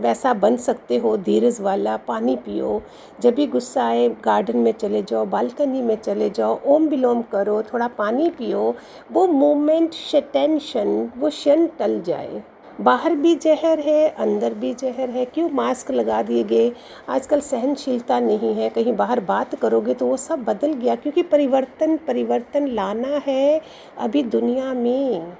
वैसा 0.00 0.34
बन 0.34 0.56
सकते 0.56 0.96
हो, 0.96 1.16
धीरज 1.16 1.60
वाला, 1.60 1.96
पानी 1.96 2.36
पियो। 2.36 2.80
जब 3.20 3.34
भी 3.34 3.46
गुस्सा 3.46 3.84
आए, 3.84 4.08
गार्डन 4.24 4.58
में 4.58 4.72
चले 4.72 5.02
जाओ, 5.02 5.24
बालकनी 5.26 5.82
में 5.82 5.96
चले 5.96 6.30
जाओ, 6.30 6.60
ओम 6.66 6.86
विलोम 6.86 7.22
करो, 7.22 7.62
थोड़ा 7.62 7.88
पानी 7.88 8.30
पियो, 8.30 8.74
वो 9.12 9.26
मोमेंट 9.26 9.94
टेंशन, 10.32 11.10
वो 11.18 11.28
क्षण 11.28 11.66
टल 11.78 12.00
जाए। 12.00 12.42
बाहर 12.80 13.14
भी 13.14 13.34
जहर 13.34 13.78
है, 13.78 14.08
अंदर 14.08 14.54
भी 14.54 14.72
जहर 14.74 15.10
है, 15.10 15.24
क्यों 15.24 15.48
मास्क 15.50 15.90
लगा 15.90 16.22
दिए 16.22 16.44
गए? 16.44 16.70
आजकल 17.08 17.40
सहनशीलता 17.40 18.20
नहीं 18.20 18.54
है, 18.54 18.68
कहीं 18.68 18.92
बाहर 18.92 19.20
बात 19.20 19.54
करोगे 19.54 19.94
तो 19.94 20.06
वो 20.06 20.16
सब 20.16 20.44
बदल 20.44 20.72
गया, 20.72 20.94
क्योंकि 20.94 21.22
परिवर्तन 21.22 21.96
परिवर्तन 22.06 22.66
लाना 22.66 23.20
है 23.26 23.60
अभी 23.98 24.22
दुनिया 24.22 24.72
में। 24.74 25.36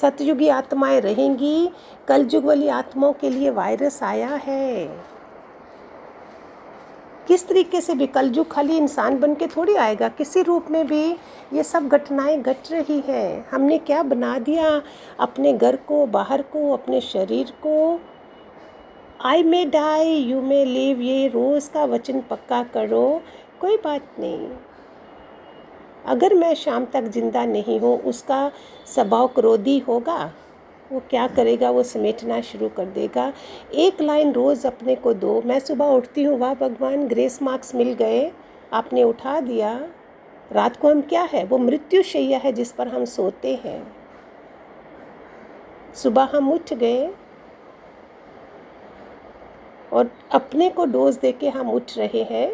सतयुगी 0.00 0.48
आत्माएँ 0.48 1.00
रहेंगी। 1.00 1.70
कलयुग 2.08 2.44
वाली 2.44 2.68
आत्माओं 2.68 3.12
के 3.12 3.30
लिए 3.30 3.50
वायरस 3.50 4.02
आया 4.02 4.28
है। 4.28 4.86
किस 7.28 7.48
तरीके 7.48 7.80
से 7.80 7.94
भी 7.94 8.06
कलयुग 8.06 8.50
खाली 8.50 8.76
इंसान 8.76 9.18
बन 9.18 9.34
के 9.34 9.46
थोड़ी 9.46 9.74
आएगा, 9.74 10.08
किसी 10.08 10.42
रूप 10.42 10.66
में 10.70 10.86
भी 10.86 11.12
ये 11.52 11.62
सब 11.62 11.88
घटनाएँ 11.88 12.40
घट 12.42 12.56
रही 12.70 13.00
हैं। 13.00 13.48
हमने 13.50 13.78
क्या 13.78 14.02
बना 14.02 14.38
दिया? 14.38 14.82
अपने 15.20 15.52
घर 15.52 15.76
को, 15.76 16.06
बाहर 16.06 16.42
को, 16.42 16.72
अपने 16.72 17.00
शरीर 17.00 17.52
को। 17.62 18.00
I 19.24 19.42
may 19.42 19.64
die 19.64 20.14
you 20.14 20.40
may 20.40 20.64
live 20.64 21.00
ये 21.00 21.28
रोज़ 21.28 21.70
का 21.70 21.84
वचन 21.84 22.20
पक्का 22.20 22.62
करो। 22.62 23.22
कोई 23.60 23.76
बात 23.76 24.02
नहीं। 24.18 24.48
अगर 26.06 26.34
मैं 26.34 26.54
शाम 26.54 26.84
तक 26.84 27.04
ज़िंदा 27.04 27.44
नहीं 27.44 27.80
हूँ, 27.80 27.98
उसका 27.98 28.52
स्वभाव 28.86 29.26
क्रोधी 29.26 29.78
होगा? 29.78 30.32
वो 30.92 31.02
क्या 31.10 31.26
करेगा? 31.28 31.70
वो 31.70 31.82
समेटना 31.82 32.40
शुरू 32.40 32.68
कर 32.68 32.84
देगा। 32.84 33.32
एक 33.74 34.00
लाइन 34.00 34.32
रोज़ 34.32 34.66
अपने 34.66 34.94
को 34.94 35.14
दो। 35.14 35.42
मैं 35.46 35.60
सुबह 35.60 35.84
उठती 35.84 36.22
हूँ, 36.22 36.38
वाह 36.38 36.54
भगवान, 36.54 37.06
ग्रेस 37.06 37.42
मार्क्स 37.42 37.74
मिल 37.74 37.92
गए। 37.92 38.32
आपने 38.72 39.02
उठा 39.02 39.40
दिया। 39.40 39.88
रात 40.52 40.76
को 40.76 40.90
हम 40.90 41.00
क्या 41.00 41.22
है? 41.22 41.44
वो 41.44 41.58
मृत्यु 41.58 42.02
शैया 42.02 42.38
है 42.38 42.52
जिस 42.52 42.72
पर 42.72 42.88
हम 42.88 43.04
सोते 43.04 43.60
हैं। 43.64 43.96
सुबह 45.94 46.28
हम 46.34 46.52
उठ 46.52 46.74
गए। 46.74 47.14
और 49.94 50.10
अपने 50.32 50.68
को 50.70 50.84
डोज 50.86 51.16
दे 51.16 51.32
के 51.32 51.48
हम 51.48 51.70
उठ 51.70 51.96
रहे 51.98 52.22
हैं। 52.24 52.50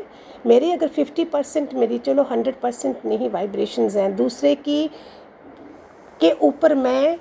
मेरी 0.46 0.70
अगर 0.72 0.88
फिफ्टी 0.88 1.24
परसेंट 1.26 1.74
मेरी, 1.74 1.98
चलो 1.98 2.22
हंड्रेड 2.22 2.60
परसेंट 2.60 3.06
नहीं 3.06 3.30
वाइब्रेशंस 3.30 3.96
हैं, 3.96 4.14
दूसरे 4.16 4.54
की, 4.56 4.86
के 6.20 6.30
ऊपर 6.42 6.74
मैं 6.74 7.18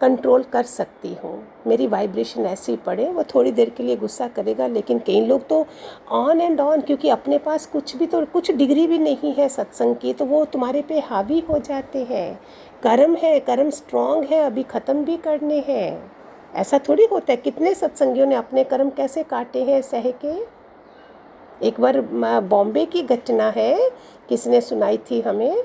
कंट्रोल 0.00 0.42
कर 0.42 0.62
सकती 0.62 1.12
हूँ। 1.14 1.32
मेरी 1.66 1.86
वाइब्रेशन 1.86 2.46
ऐसी 2.46 2.74
पड़े, 2.76 3.08
वो 3.08 3.22
थोड़ी 3.24 3.52
देर 3.52 3.70
के 3.70 3.82
लिए 3.82 3.96
गुस्सा 3.96 4.26
करेगा, 4.28 4.66
लेकिन 4.66 4.98
कई 4.98 5.20
लोग 5.20 5.46
तो 5.48 5.64
ऑन 6.12 6.40
एंड 6.40 6.60
ऑन 6.60 6.80
क्योंकि 6.80 7.08
अपने 7.08 7.38
पास 7.38 7.66
कुछ 7.66 7.96
भी 7.96 8.06
तो 8.06 8.24
कुछ 8.26 8.50
डिग्री 8.50 8.86
भी 8.86 8.98
नहीं 8.98 9.32
है 9.34 9.48
सत्संग 9.48 9.96
की 9.96 10.12
तो 10.12 10.24
वो 10.24 10.44
तुम्हारे 10.44 10.82
पे 10.82 10.98
हावी 11.00 11.40
हो 11.40 11.58
जाते 11.58 12.02
हैं। 12.04 12.38
कर्म 12.82 13.16
है, 13.16 13.38
कर्म 13.40 13.70
स्ट्रांग 13.70 14.24
है, 14.24 14.40
अभी 14.40 14.62
ख़त्म 14.64 15.04
भी 15.04 15.16
करने 15.16 15.64
हैं। 15.68 16.15
ऐसा 16.56 16.78
थोड़ी 16.88 17.04
होता 17.04 17.32
है, 17.32 17.36
कितने 17.36 17.74
सत्संगियों 17.74 18.26
ने 18.26 18.34
अपने 18.34 18.64
कर्म 18.64 18.90
कैसे 18.90 19.22
काटे 19.24 19.62
हैं, 19.64 19.80
सह 19.82 20.10
के? 20.24 20.34
एक 21.60 21.80
बार 21.80 22.00
बॉम्बे 22.42 22.84
की 22.86 23.02
घटना 23.02 23.48
है, 23.50 23.90
किसने 24.28 24.60
सुनाई 24.60 24.98
थी 25.10 25.20
हमें 25.20 25.62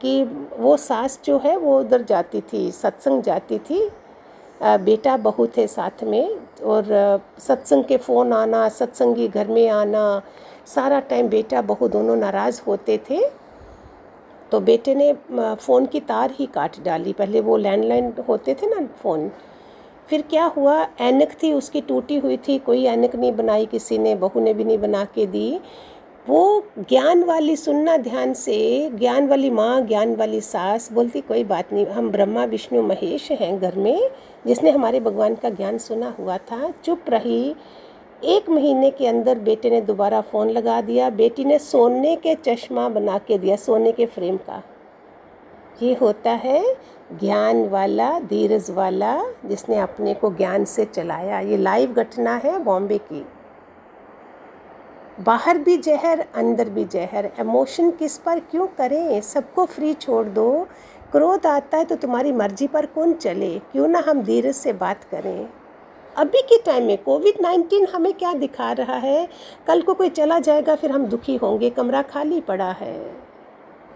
कि 0.00 0.22
वो 0.58 0.76
सास 0.76 1.18
जो 1.24 1.38
है, 1.38 1.56
वो 1.56 1.78
उधर 1.80 2.02
जाती 2.02 2.40
थी, 2.42 2.70
सत्संग 2.72 3.22
जाती 3.22 3.58
थी। 3.60 3.88
बेटा 4.60 5.16
बहू 5.18 5.46
थे 5.56 5.66
साथ 5.66 6.02
में 6.04 6.38
और 6.64 6.84
सत्संग 7.38 7.84
के 7.84 7.96
फ़ोन 7.98 8.32
आना, 8.32 8.68
सत्संगी 8.70 9.28
घर 9.28 9.48
में 9.48 9.68
आना, 9.68 10.22
सारा 10.66 11.00
टाइम 11.02 11.28
बेटा 11.28 11.62
बहू 11.62 11.88
दोनों 11.88 12.16
नाराज़ 12.16 12.60
होते 12.66 12.98
थे। 13.10 13.20
तो 14.52 14.60
बेटे 14.60 14.94
ने 14.94 15.12
फ़ोन 15.34 15.86
की 15.86 16.00
तार 16.02 16.30
ही 16.30 16.46
काट 16.46 16.78
डाली। 16.84 17.12
पहले 17.12 17.40
वो 17.40 17.56
लैंडलाइन 17.56 18.12
होते 18.28 18.54
थे 18.54 18.66
ना 18.66 18.86
फ़ोन 19.02 19.30
फिर 20.12 20.22
क्या 20.22 20.44
हुआ? 20.44 20.86
ऐनक 21.00 21.28
थी, 21.42 21.52
उसकी 21.52 21.80
टूटी 21.80 22.16
हुई 22.16 22.36
थी, 22.36 22.58
कोई 22.58 22.84
ऐनक 22.84 23.16
नहीं 23.16 23.32
बनाई 23.32 23.66
किसी 23.66 23.98
ने, 23.98 24.14
बहू 24.14 24.40
ने 24.40 24.54
भी 24.54 24.64
नहीं 24.64 24.78
बना 24.78 25.04
के 25.04 25.26
दी। 25.26 25.60
वो 26.28 26.64
ज्ञान 26.78 27.24
वाली 27.24 27.56
सुनना 27.56 27.96
ध्यान 27.96 28.34
से, 28.34 28.90
ज्ञान 28.90 29.28
वाली 29.28 29.50
माँ, 29.50 29.80
ज्ञान 29.80 30.16
वाली 30.16 30.40
सास 30.40 30.92
बोलती, 30.92 31.20
कोई 31.20 31.44
बात 31.44 31.72
नहीं, 31.72 31.86
हम 31.86 32.10
ब्रह्मा, 32.10 32.44
विष्णु, 32.44 32.82
महेश 32.82 33.32
हैं 33.32 33.60
घर 33.60 33.74
में। 33.76 34.10
जिसने 34.46 34.70
हमारे 34.70 35.00
भगवान 35.00 35.34
का 35.34 35.50
ज्ञान 35.50 35.78
सुना 35.78 36.14
हुआ 36.20 36.38
था। 36.38 36.72
चुप 36.84 37.00
रही। 37.08 37.54
एक 38.24 38.50
महीने 38.50 38.90
के 38.90 39.06
अंदर 39.06 39.38
बेटे 39.38 39.70
ने 39.70 39.80
दोबारा 39.80 40.20
फ़ोन 40.20 40.50
लगा 40.50 40.80
दिया। 40.80 41.10
बेटी 41.10 41.44
ने 41.44 41.58
सोने 41.58 42.16
के 42.16 42.34
चश्मा 42.34 42.88
बना 42.88 43.18
के 43.18 43.38
दिया, 43.38 43.56
सोने 43.56 43.92
के 43.92 44.06
फ्रेम 44.06 44.36
का। 44.36 44.62
ये 45.82 45.94
होता 45.94 46.30
है 46.30 46.76
ज्ञान 47.12 47.68
वाला, 47.68 48.20
धीरज 48.20 48.70
वाला, 48.70 49.24
जिसने 49.44 49.76
अपने 49.76 50.14
को 50.14 50.30
ज्ञान 50.30 50.64
से 50.64 50.84
चलाया। 50.84 51.40
ये 51.40 51.56
लाइव 51.56 51.92
घटना 51.92 52.36
है 52.36 52.58
बॉम्बे 52.58 52.98
की। 52.98 53.26
बाहर 55.20 55.58
भी 55.58 55.76
जहर, 55.76 56.24
अंदर 56.34 56.68
भी 56.68 56.84
जहर। 56.84 57.32
इमोशन 57.40 57.90
किस 57.90 58.18
पर? 58.18 58.38
क्यों 58.38 58.66
करें? 58.66 59.20
सबको 59.20 59.64
फ्री 59.64 59.94
छोड़ 59.94 60.26
दो। 60.26 60.66
क्रोध 61.12 61.46
आता 61.46 61.78
है 61.78 61.84
तो 61.84 61.96
तुम्हारी 61.96 62.32
मर्ज़ी 62.32 62.66
पर 62.66 62.86
कौन 62.86 63.12
चले? 63.12 63.58
क्यों 63.58 63.88
ना 63.88 64.02
हम 64.08 64.22
धीरज 64.22 64.54
से 64.54 64.72
बात 64.72 65.04
करें? 65.04 65.48
अभी 66.16 66.42
के 66.42 66.58
टाइम 66.58 66.84
में 66.84 66.98
कोविड 66.98 67.34
नाइन्टीन 67.40 67.86
हमें 67.86 68.12
क्या 68.12 68.32
दिखा 68.32 68.72
रहा 68.72 68.96
है? 68.96 69.28
कल 69.66 69.82
को 69.82 69.94
कोई 69.94 70.08
चला 70.08 70.38
जाएगा, 70.38 70.76
फिर 70.76 70.90
हम 70.90 71.06
दुखी 71.06 71.36
होंगे। 71.36 71.70
कमरा 71.70 72.02
खाली 72.02 72.40
पड़ा 72.40 72.70
है। 72.70 73.21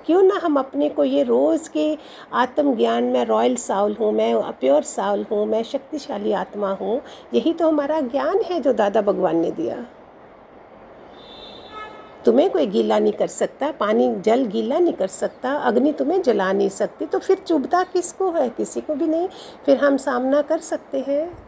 क्यों 0.07 0.23
ना 0.23 0.35
हम 0.43 0.59
अपने 0.59 0.89
को 0.89 1.05
ये 1.05 1.23
रोज़ 1.23 1.69
के 1.71 1.99
आत्मज्ञान 2.33 3.05
में 3.05 3.25
रॉयल 3.25 3.57
साउल 3.57 3.97
हूँ, 4.01 4.13
मैं 4.13 4.53
प्योर 4.53 4.83
साउल 4.83 5.27
हूँ, 5.31 5.47
मैं 5.47 5.63
शक्तिशाली 5.63 6.33
आत्मा 6.33 6.73
हूँ, 6.73 7.01
यही 7.35 7.53
तो 7.53 7.69
हमारा 7.69 8.01
ज्ञान 8.01 8.41
है 8.43 8.61
जो 8.61 8.73
दादा 8.73 9.01
भगवान 9.01 9.37
ने 9.37 9.51
दिया। 9.51 9.85
तुम्हें 12.25 12.51
कोई 12.51 12.67
गीला 12.67 12.99
नहीं 12.99 13.13
कर 13.13 13.27
सकता, 13.27 13.71
पानी, 13.71 14.15
जल 14.21 14.45
गीला 14.45 14.79
नहीं 14.79 14.93
कर 14.93 15.07
सकता, 15.07 15.53
अग्नि 15.53 15.93
तुम्हें 15.93 16.23
जला 16.23 16.53
नहीं 16.53 16.69
सकती 16.69 17.07
तो 17.07 17.19
फिर 17.19 17.39
चुभता 17.39 17.83
किसको 17.83 18.31
है? 18.31 18.49
किसी 18.49 18.81
को 18.81 18.95
भी 18.95 19.07
नहीं। 19.07 19.29
फिर 19.67 19.77
हम 19.77 19.97
सामना 19.97 20.43
कर 20.43 20.59
सकते 20.59 21.05
हैं। 21.09 21.46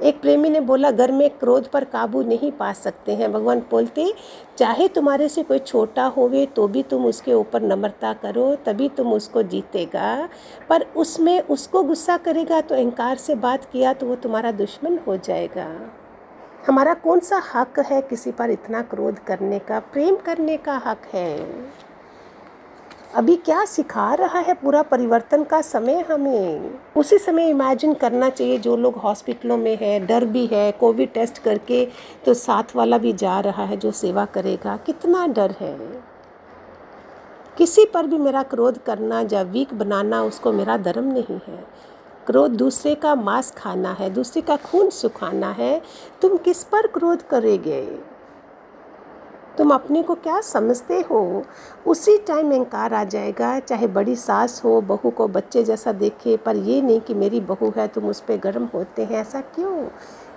एक 0.00 0.20
प्रेमी 0.20 0.48
ने 0.50 0.60
बोला, 0.60 0.90
घर 0.90 1.12
में 1.12 1.28
क्रोध 1.30 1.68
पर 1.70 1.84
काबू 1.84 2.22
नहीं 2.22 2.50
पा 2.52 2.72
सकते 2.72 3.14
हैं। 3.14 3.32
भगवान 3.32 3.60
बोलते, 3.70 4.12
चाहे 4.58 4.88
तुम्हारे 4.88 5.28
से 5.28 5.42
कोई 5.42 5.58
छोटा 5.58 6.04
होवे 6.06 6.44
तो 6.46 6.66
भी 6.68 6.82
तुम 6.82 7.04
उसके 7.06 7.32
ऊपर 7.32 7.62
नम्रता 7.62 8.12
करो, 8.12 8.54
तभी 8.56 8.88
तुम 8.88 9.12
उसको 9.12 9.42
जीतेगा। 9.42 10.28
पर 10.68 10.86
उसमें 10.96 11.40
उसको 11.40 11.82
गुस्सा 11.82 12.16
करेगा 12.16 12.60
तो 12.60 12.74
अहंकार 12.74 13.16
से 13.16 13.34
बात 13.36 13.64
किया 13.64 13.92
तो 13.92 14.06
वो 14.06 14.14
तुम्हारा 14.16 14.52
दुश्मन 14.52 14.98
हो 15.06 15.16
जाएगा। 15.16 15.68
हमारा 16.66 16.94
कौन 16.94 17.20
सा 17.20 17.42
हक 17.54 17.78
है 17.86 18.00
किसी 18.02 18.30
पर 18.32 18.50
इतना 18.50 18.82
क्रोध 18.82 19.18
करने 19.18 19.58
का, 19.58 19.78
प्रेम 19.80 20.16
करने 20.16 20.56
का 20.56 20.76
हक 20.86 21.08
है? 21.14 21.38
अभी 23.14 23.36
क्या 23.36 23.64
सिखा 23.64 24.14
रहा 24.14 24.38
है 24.38 24.54
पूरा 24.54 24.82
परिवर्तन 24.82 25.44
का 25.44 25.60
समय 25.60 26.04
हमें? 26.10 26.74
उसी 26.96 27.18
समय 27.18 27.50
इमेजिन 27.50 27.94
करना 27.94 28.30
चाहिए, 28.30 28.58
जो 28.58 28.76
लोग 28.76 28.94
हॉस्पिटलों 28.94 29.56
में 29.56 29.76
है, 29.76 30.06
डर 30.06 30.24
भी 30.24 30.46
है 30.46 30.72
कोविड 30.72 31.12
टेस्ट 31.12 31.38
करके 31.38 31.88
तो 32.24 32.34
साथ 32.34 32.76
वाला 32.76 32.98
भी 32.98 33.12
जा 33.12 33.40
रहा 33.40 33.64
है 33.64 33.76
जो 33.76 33.90
सेवा 33.90 34.24
करेगा। 34.24 34.76
कितना 34.76 35.26
डर 35.26 35.50
है। 35.50 35.78
किसी 37.58 37.84
पर 37.84 38.06
भी 38.06 38.18
मेरा 38.18 38.42
क्रोध 38.42 38.78
करना 38.78 39.24
या 39.32 39.42
वीक 39.42 39.74
बनाना, 39.74 40.22
उसको 40.22 40.52
मेरा 40.52 40.76
धर्म 40.76 41.04
नहीं 41.04 41.40
है। 41.46 41.64
क्रोध 42.26 42.50
दूसरे 42.50 42.94
का 42.94 43.14
मांस 43.14 43.50
खाना 43.50 43.92
है, 43.92 44.10
दूसरे 44.10 44.42
का 44.42 44.56
खून 44.56 44.90
सुखाना 44.90 45.50
है। 45.50 45.82
तुम 46.22 46.36
किस 46.36 46.64
पर 46.64 46.86
क्रोध 46.86 47.22
करेगे? 47.28 48.13
तुम 49.58 49.70
अपने 49.70 50.02
को 50.02 50.14
क्या 50.14 50.40
समझते 50.40 51.00
हो? 51.00 51.44
उसी 51.86 52.18
टाइम 52.18 52.50
अहंकार 52.50 52.94
आ 52.94 53.04
जाएगा, 53.04 53.60
चाहे 53.60 53.86
बड़ी 53.86 54.16
सास 54.16 54.62
हो, 54.64 54.80
बहू 54.80 55.10
को 55.10 55.28
बच्चे 55.28 55.62
जैसा 55.64 55.92
देखे, 55.92 56.36
पर 56.36 56.56
ये 56.56 56.82
नहीं 56.82 57.00
कि 57.00 57.14
मेरी 57.14 57.40
बहू 57.40 57.72
है, 57.76 57.88
तुम 57.88 58.04
उस 58.04 58.20
पर 58.20 58.36
गर्म 58.36 58.68
होते 58.74 59.04
हैं, 59.04 59.20
ऐसा 59.20 59.40
क्यों? 59.40 59.84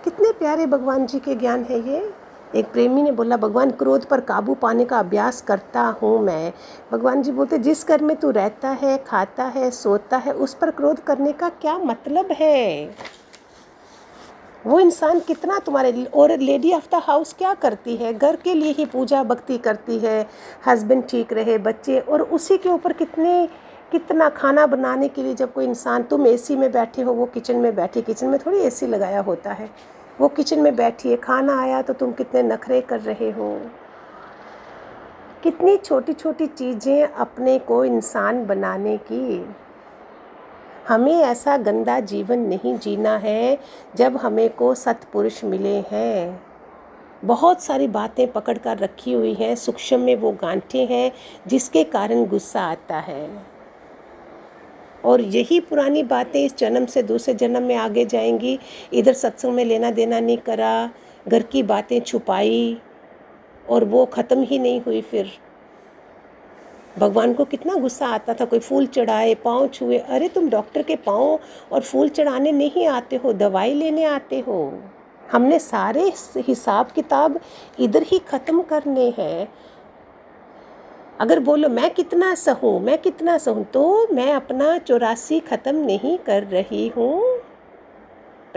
कितने 0.03 0.31
प्यारे 0.31 0.65
भगवान 0.65 1.05
जी 1.05 1.19
के 1.19 1.35
ज्ञान 1.35 1.63
है 1.63 1.89
ये। 1.89 2.13
एक 2.55 2.71
प्रेमी 2.71 3.03
ने 3.03 3.11
बोला, 3.11 3.37
भगवान, 3.37 3.71
क्रोध 3.71 4.05
पर 4.05 4.19
काबू 4.19 4.53
पाने 4.53 4.85
का 4.85 4.99
अभ्यास 4.99 5.41
करता 5.41 5.81
हूँ 5.81 6.19
मैं। 6.19 6.53
भगवान 6.91 7.21
जी 7.21 7.31
बोलते, 7.31 7.57
जिस 7.57 7.87
घर 7.87 8.01
में 8.01 8.17
तू 8.17 8.31
रहता 8.31 8.69
है, 8.69 8.97
खाता 8.97 9.43
है, 9.43 9.71
सोता 9.71 10.17
है, 10.17 10.31
उस 10.33 10.53
पर 10.53 10.71
क्रोध 10.71 10.99
करने 10.99 11.31
का 11.31 11.49
क्या 11.49 11.77
मतलब 11.77 12.27
है? 12.31 12.95
वो 14.65 14.79
इंसान 14.79 15.19
कितना 15.19 15.59
तुम्हारे 15.59 16.03
और 16.05 16.31
लेडी 16.39 16.71
ऑफ़ 16.73 16.87
द 16.91 17.01
हाउस 17.03 17.33
क्या 17.33 17.53
करती 17.53 17.95
है? 17.95 18.13
घर 18.13 18.35
के 18.35 18.53
लिए 18.53 18.71
ही 18.71 18.85
पूजा 18.85 19.23
भक्ति 19.23 19.57
करती 19.57 19.97
है 19.99 20.25
हस्बैंड 20.67 21.03
ठीक 21.07 21.33
रहे, 21.33 21.57
बच्चे, 21.57 21.99
और 21.99 22.21
उसी 22.21 22.57
के 22.57 22.69
ऊपर 22.69 22.93
कितने, 22.93 23.47
कितना 23.91 24.29
खाना 24.29 24.65
बनाने 24.67 25.07
के 25.07 25.23
लिए 25.23 25.33
जब 25.33 25.53
कोई 25.53 25.65
इंसान, 25.65 26.03
तुम 26.03 26.27
एसी 26.27 26.55
में 26.55 26.71
बैठे 26.71 27.01
हो, 27.01 27.13
वो 27.13 27.25
किचन 27.25 27.55
में 27.55 27.75
बैठी 27.75 28.01
किचन 28.01 28.27
में 28.27 28.39
थोड़ी 28.39 28.57
एसी 28.57 28.87
लगाया 28.87 29.21
होता 29.21 29.51
है। 29.51 29.69
वो 30.21 30.27
किचन 30.27 30.59
में 30.59 30.75
बैठी 30.75 31.09
है 31.09 31.17
खाना 31.17 31.59
आया 31.61 31.81
तो 31.81 31.93
तुम 31.93 32.11
कितने 32.11 32.43
नखरे 32.43 32.81
कर 32.81 32.99
रहे 32.99 33.29
हो। 33.31 33.59
कितनी 35.43 35.77
छोटी 35.77 36.13
छोटी 36.13 36.47
चीज़ें 36.47 37.07
अपने 37.07 37.57
को 37.59 37.83
इंसान 37.85 38.45
बनाने 38.45 38.97
की। 38.97 39.37
हमें 40.87 41.13
ऐसा 41.13 41.57
गंदा 41.57 41.99
जीवन 41.99 42.39
नहीं 42.39 42.77
जीना 42.77 43.17
है 43.17 43.57
जब 43.95 44.17
हमें 44.17 44.49
को 44.49 44.75
सतपुरुष 44.75 45.43
मिले 45.43 45.75
हैं। 45.91 46.41
बहुत 47.25 47.61
सारी 47.61 47.87
बातें 47.87 48.31
पकड़ 48.31 48.57
कर 48.57 48.77
रखी 48.77 49.13
हुई 49.13 49.33
हैं, 49.33 49.55
सूक्ष्म 49.55 49.99
में 49.99 50.15
वो 50.15 50.31
गांठे 50.31 50.85
हैं 50.85 51.11
जिसके 51.47 51.83
कारण 51.83 52.25
गुस्सा 52.25 52.61
आता 52.61 52.99
है। 52.99 53.29
और 55.05 55.21
यही 55.21 55.59
पुरानी 55.59 56.03
बातें 56.03 56.45
इस 56.45 56.57
जन्म 56.57 56.85
से 56.85 57.03
दूसरे 57.03 57.33
जन्म 57.33 57.63
में 57.63 57.75
आगे 57.75 58.05
जाएँगी। 58.05 58.59
इधर 58.93 59.13
सत्संग 59.13 59.53
में 59.53 59.65
लेना 59.65 59.91
देना 59.91 60.19
नहीं 60.19 60.37
करा, 60.37 60.89
घर 61.27 61.41
की 61.41 61.63
बातें 61.63 61.99
छुपाई 62.01 62.81
और 63.69 63.83
वो 63.83 64.05
ख़त्म 64.05 64.41
ही 64.41 64.59
नहीं 64.59 64.81
हुई 64.81 65.01
फिर। 65.01 65.29
भगवान 66.97 67.33
को 67.33 67.45
कितना 67.45 67.73
गुस्सा 67.75 68.07
आता 68.07 68.33
था, 68.33 68.45
कोई 68.45 68.59
फूल 68.59 68.85
चढ़ाए, 68.87 69.33
पाँव 69.35 69.67
छुए, 69.67 69.97
अरे 69.97 70.27
तुम 70.29 70.49
डॉक्टर 70.49 70.81
के 70.81 70.95
पाँव 70.97 71.39
और 71.71 71.81
फूल 71.81 72.09
चढ़ाने 72.09 72.51
नहीं 72.51 72.87
आते 72.87 73.15
हो, 73.15 73.33
दवाई 73.35 73.73
लेने 73.73 74.03
आते 74.05 74.39
हो। 74.39 74.73
हमने 75.23 75.59
सारे 75.59 76.11
हिसाब 76.37 76.91
किताब 76.91 77.39
इधर 77.79 78.03
ही 78.03 78.19
ख़त्म 78.19 78.61
करने 78.63 79.09
हैं। 79.17 79.47
अगर 81.19 81.39
बोलो, 81.39 81.69
मैं 81.69 81.89
कितना 81.93 82.33
सहूँ 82.35 82.79
मैं 82.81 82.97
कितना 82.97 83.37
सहूँ 83.37 83.63
तो 83.73 84.07
मैं 84.13 84.31
अपना 84.33 84.77
चौरासी 84.77 85.39
ख़त्म 85.41 85.75
नहीं 85.75 86.17
कर 86.17 86.43
रही 86.45 86.87
हूँ। 86.87 87.36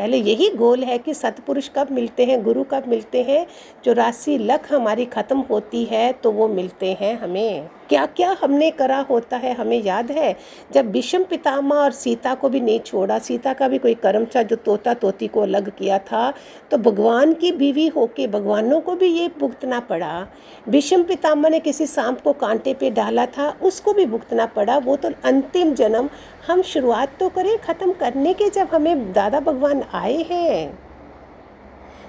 पहले 0.01 0.17
यही 0.19 0.49
गोल 0.57 0.85
है 0.85 0.97
कि 0.99 1.15
सतपुरुष 1.15 1.69
कब 1.69 1.91
मिलते 1.93 2.25
हैं, 2.25 2.43
गुरु 2.45 2.63
कब 2.65 2.85
मिलते 2.89 3.23
हैं 3.23 3.47
चौरासी 3.85 4.37
लख 4.41 4.73
हमारी 4.73 5.05
ख़त्म 5.07 5.39
होती 5.51 5.85
है 5.85 6.13
तो 6.13 6.31
वो 6.33 6.49
मिलते 6.51 6.97
हैं 7.01 7.19
हमें। 7.21 7.69
क्या 7.89 8.05
क्या 8.09 8.37
हमने 8.43 8.71
करा 8.71 8.99
होता 9.01 9.37
है 9.37 9.53
हमें 9.55 9.83
याद 9.83 10.11
है? 10.11 10.37
जब 10.73 10.91
विषम 10.93 11.23
पितामा 11.25 11.77
और 11.77 11.91
सीता 11.93 12.35
को 12.35 12.49
भी 12.49 12.61
नहीं 12.61 12.81
छोड़ा, 12.81 13.19
सीता 13.19 13.53
का 13.53 13.69
भी 13.69 13.79
कोई 13.79 13.95
कर्म 13.97 14.25
था 14.35 14.43
जो 14.43 14.57
तोता 14.59 14.95
तोती 14.95 15.27
को 15.29 15.41
अलग 15.41 15.71
किया 15.79 15.99
था 16.01 16.33
तो 16.71 16.79
भगवान 16.79 17.33
की 17.35 17.53
बीवी 17.53 17.87
होके 17.89 18.27
भगवानों 18.29 18.81
को 18.81 18.95
भी 18.97 19.07
ये 19.09 19.29
भुगतना 19.41 19.81
पड़ा। 19.83 20.27
विषम 20.69 21.03
पितामा 21.03 21.49
ने 21.49 21.61
किसी 21.61 21.87
सांप 21.89 22.21
को 22.21 22.33
कांटे 22.35 22.75
पे 22.75 22.91
डाला 22.93 23.27
था, 23.29 23.51
उसको 23.63 23.93
भी 23.93 24.07
भुगतना 24.07 24.47
पड़ा। 24.49 24.79
वो 24.79 24.97
तो 24.97 25.11
अंतिम 25.25 25.75
जन्म 25.75 26.09
हम 26.47 26.63
शुरुआत 26.65 27.17
तो 27.21 27.29
करें, 27.29 27.57
ख़त्म 27.59 27.93
करने 27.93 28.33
के 28.35 28.49
जब 28.51 28.69
हमें 28.73 29.13
दादा 29.13 29.41
भगवान 29.43 29.83
आए 29.95 30.17
हैं। 30.17 30.79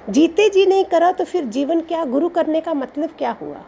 जीते 0.09 0.49
जी 0.49 0.65
नहीं 0.65 0.85
करा 0.85 1.11
तो 1.11 1.23
फिर 1.23 1.45
जीवन 1.45 1.81
क्या, 1.81 2.05
गुरु 2.05 2.29
करने 2.29 2.61
का 2.61 2.73
मतलब 2.73 3.09
क्या 3.17 3.31
हुआ? 3.31 3.65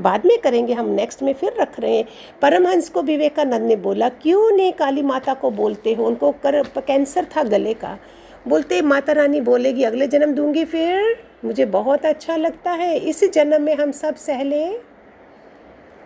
बाद 0.00 0.26
में 0.26 0.38
करेंगे 0.38 0.72
हम 0.72 0.86
नेक्स्ट 0.86 1.22
में 1.22 1.34
फिर 1.34 1.54
रख 1.60 1.80
रहे 1.80 1.96
हैं। 1.96 2.04
परमहंस 2.42 2.88
को 2.88 3.02
विवेकानंद 3.02 3.62
ने 3.62 3.76
बोला, 3.76 4.08
क्यों 4.08 4.50
नहीं 4.50 4.72
काली 4.72 5.02
माता 5.02 5.34
को 5.34 5.50
बोलते 5.50 5.94
हो? 5.94 6.06
उनको 6.06 6.32
कर 6.32 6.62
कैंसर 6.62 7.24
था 7.24 7.42
गले 7.42 7.74
का। 7.74 7.98
बोलते, 8.48 8.82
माता 8.82 9.12
रानी 9.12 9.40
बोलेगी, 9.40 9.82
अगले 9.84 10.06
जन्म 10.06 10.32
दूँगी 10.32 10.64
फिर? 10.64 11.24
मुझे 11.44 11.64
बहुत 11.64 12.06
अच्छा 12.06 12.36
लगता 12.36 12.70
है। 12.70 12.98
इस 12.98 13.24
जन्म 13.24 13.62
में 13.62 13.74
हम 13.76 13.90
सब 13.90 14.14
सह 14.14 14.42
लें 14.42 14.80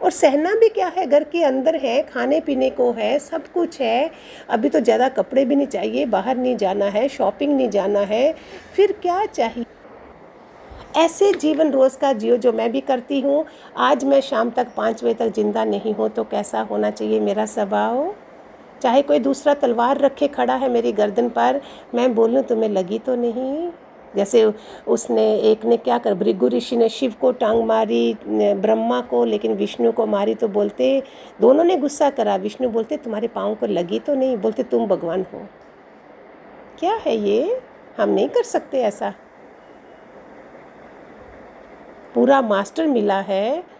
और 0.02 0.10
सहना 0.10 0.54
भी 0.54 0.68
क्या 0.68 0.86
है? 0.88 1.06
घर 1.06 1.24
के 1.24 1.42
अंदर 1.44 1.76
है, 1.76 2.00
खाने 2.02 2.40
पीने 2.40 2.70
को 2.70 2.90
है, 2.92 3.18
सब 3.18 3.46
कुछ 3.46 3.80
है। 3.80 4.10
अभी 4.50 4.68
तो 4.68 4.80
ज़्यादा 4.80 5.08
कपड़े 5.10 5.44
भी 5.44 5.56
नहीं 5.56 5.66
चाहिए, 5.66 6.06
बाहर 6.06 6.36
नहीं 6.36 6.56
जाना 6.56 6.84
है 6.86 7.08
शॉपिंग 7.08 7.56
नहीं 7.56 7.68
जाना 7.70 8.00
है। 8.00 8.32
फिर 8.74 8.92
क्या 9.02 9.24
चाहिए? 9.26 9.66
ऐसे 10.96 11.32
जीवन 11.32 11.70
रोज़ 11.72 11.96
का 11.98 12.12
जियो 12.12 12.36
जो 12.36 12.52
मैं 12.52 12.70
भी 12.72 12.80
करती 12.80 13.20
हूँ। 13.20 13.44
आज 13.76 14.04
मैं 14.04 14.20
शाम 14.20 14.50
तक 14.50 14.74
पाँच 14.76 15.04
बजे 15.04 15.14
तक 15.14 15.32
ज़िंदा 15.34 15.64
नहीं 15.64 15.94
हूँ 15.94 16.08
तो 16.08 16.24
कैसा 16.24 16.60
होना 16.60 16.90
चाहिए 16.90 17.20
मेरा 17.20 17.46
स्वभाव? 17.46 18.14
चाहे 18.82 19.02
कोई 19.02 19.18
दूसरा 19.18 19.54
तलवार 19.54 19.98
रखे 19.98 20.28
खड़ा 20.28 20.54
है 20.54 20.68
मेरी 20.68 20.92
गर्दन 20.92 21.28
पर, 21.28 21.60
मैं 21.94 22.14
बोलूँ, 22.14 22.42
तुम्हें 22.42 22.68
लगी 22.68 22.98
तो 22.98 23.14
नहीं? 23.14 23.70
जैसे 24.16 24.52
उसने, 24.88 25.36
एक 25.36 25.64
ने 25.64 25.76
क्या 25.76 25.98
कर, 25.98 26.14
भृगु 26.14 26.48
ऋषि 26.48 26.76
ने 26.76 26.88
शिव 26.88 27.14
को 27.20 27.32
टांग 27.32 27.64
मारी 27.64 28.16
ब्रह्मा 28.26 29.00
को, 29.00 29.24
लेकिन 29.24 29.54
विष्णु 29.54 29.92
को 29.92 30.06
मारी 30.06 30.34
तो 30.34 30.48
बोलते, 30.48 31.02
दोनों 31.40 31.64
ने 31.64 31.76
गुस्सा 31.76 32.10
करा। 32.10 32.36
विष्णु 32.36 32.68
बोलते, 32.68 32.96
तुम्हारे 32.96 33.28
पाँव 33.28 33.54
को 33.54 33.66
लगी 33.66 33.98
तो 33.98 34.14
नहीं। 34.14 34.36
बोलते, 34.36 34.62
तुम 34.62 34.86
भगवान 34.86 35.26
हो। 35.34 35.46
क्या 36.78 36.94
है 36.94 37.16
ये? 37.16 37.60
हम 38.00 38.08
नहीं 38.08 38.28
कर 38.28 38.42
सकते 38.42 38.82
ऐसा? 38.82 39.14
पूरा 42.14 42.40
मास्टर 42.42 42.86
मिला 42.86 43.20
है। 43.20 43.71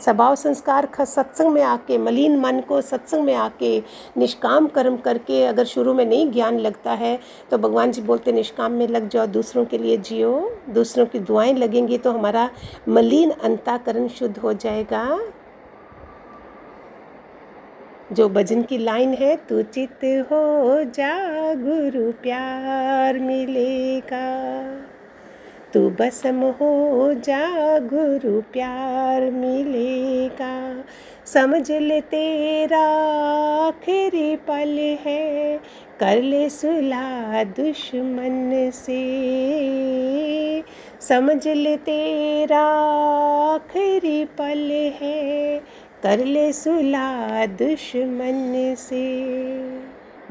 स्वभाव 0.00 0.34
संस्कार 0.34 0.88
सत्संग 1.00 1.52
में 1.52 1.62
आके, 1.62 1.98
मलिन 1.98 2.36
मन 2.40 2.60
को 2.60 2.80
सत्संग 2.80 3.24
में 3.24 3.34
आके, 3.34 3.82
निष्काम 4.16 4.66
कर्म 4.66 4.96
करके 4.96 5.44
अगर 5.44 5.64
शुरू 5.64 5.94
में 5.94 6.04
नहीं 6.04 6.30
ज्ञान 6.32 6.58
लगता 6.58 6.92
है 6.92 7.18
तो 7.50 7.58
भगवान 7.58 7.92
जी 7.92 8.02
बोलते, 8.02 8.32
निष्काम 8.32 8.72
में 8.72 8.86
लग 8.88 9.08
जाओ, 9.08 9.26
दूसरों 9.26 9.64
के 9.64 9.78
लिए 9.78 9.96
जियो, 9.98 10.50
दूसरों 10.70 11.06
की 11.06 11.18
दुआएँ 11.20 11.54
लगेंगी 11.54 11.98
तो 11.98 12.12
हमारा 12.12 12.48
मलिन 12.88 13.30
अंताकरण 13.30 14.08
शुद्ध 14.08 14.36
हो 14.38 14.52
जाएगा। 14.54 15.18
जो 18.12 18.28
भजन 18.28 18.62
की 18.62 18.78
लाइन 18.78 19.14
है 19.14 19.34
तू 19.48 19.62
चित 19.62 20.04
हो 20.30 20.82
जा, 20.94 21.14
गुरु 21.54 22.10
प्यार 22.12 23.18
मिलेगा। 23.18 24.24
तू 25.74 25.90
बसम 25.90 26.40
हो 26.40 27.14
जा 27.14 27.78
गुरु 27.78 28.40
प्यार 28.40 29.22
मिलेगा। 29.30 30.84
समझ 31.26 31.72
ले 31.72 32.00
तेरा 32.00 32.82
आखिरी 33.66 34.36
पल 34.36 34.98
है, 35.06 35.56
कर 36.00 36.22
ले 36.22 36.48
सुला 36.50 37.44
दुश्मन 37.44 38.70
से। 38.74 39.02
समझ 41.00 41.48
ले 41.48 41.76
तेरा 41.76 42.64
आखिरी 43.54 44.24
पल 44.24 44.92
है, 45.02 45.58
कर 46.02 46.24
ले 46.24 46.52
सुला 46.52 47.46
दुश्मन 47.46 48.74
से। 48.78 49.04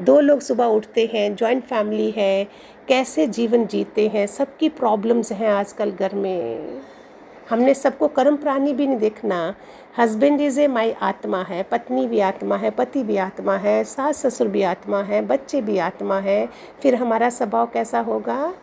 दो 0.04 0.20
लोग 0.20 0.40
सुबह 0.40 0.64
उठते 0.64 1.10
हैं 1.14 1.36
जॉइंट 1.36 1.64
फैमिली 1.64 2.10
है, 2.10 2.44
कैसे 2.88 3.26
जीवन 3.26 3.66
जीते 3.66 4.08
हैं, 4.08 4.26
सबकी 4.26 4.68
प्रॉब्लम्स 4.68 5.32
हैं 5.32 5.48
आजकल 5.48 5.90
घर 5.90 6.14
में। 6.14 6.80
हमने 7.50 7.74
सबको 7.74 8.08
कर्म 8.08 8.36
प्राणी 8.36 8.72
भी 8.72 8.86
नहीं 8.86 8.98
देखना। 8.98 9.54
हस्बैंड 9.98 10.40
इज़ 10.40 10.60
ए 10.60 10.66
माई 10.66 10.92
आत्मा 10.92 11.42
है, 11.42 11.62
पत्नी 11.62 12.06
भी 12.06 12.20
आत्मा 12.20 12.56
है, 12.56 12.70
पति 12.70 13.02
भी 13.02 13.16
आत्मा 13.16 13.56
है, 13.56 13.84
सास 13.84 14.26
ससुर 14.26 14.48
भी 14.48 14.62
आत्मा 14.62 15.02
है, 15.02 15.22
बच्चे 15.22 15.60
भी 15.60 15.78
आत्मा 15.78 16.18
है, 16.20 16.48
फिर 16.82 16.94
हमारा 16.94 17.30
स्वभाव 17.30 17.66
कैसा 17.66 18.00
होगा? 18.00 18.54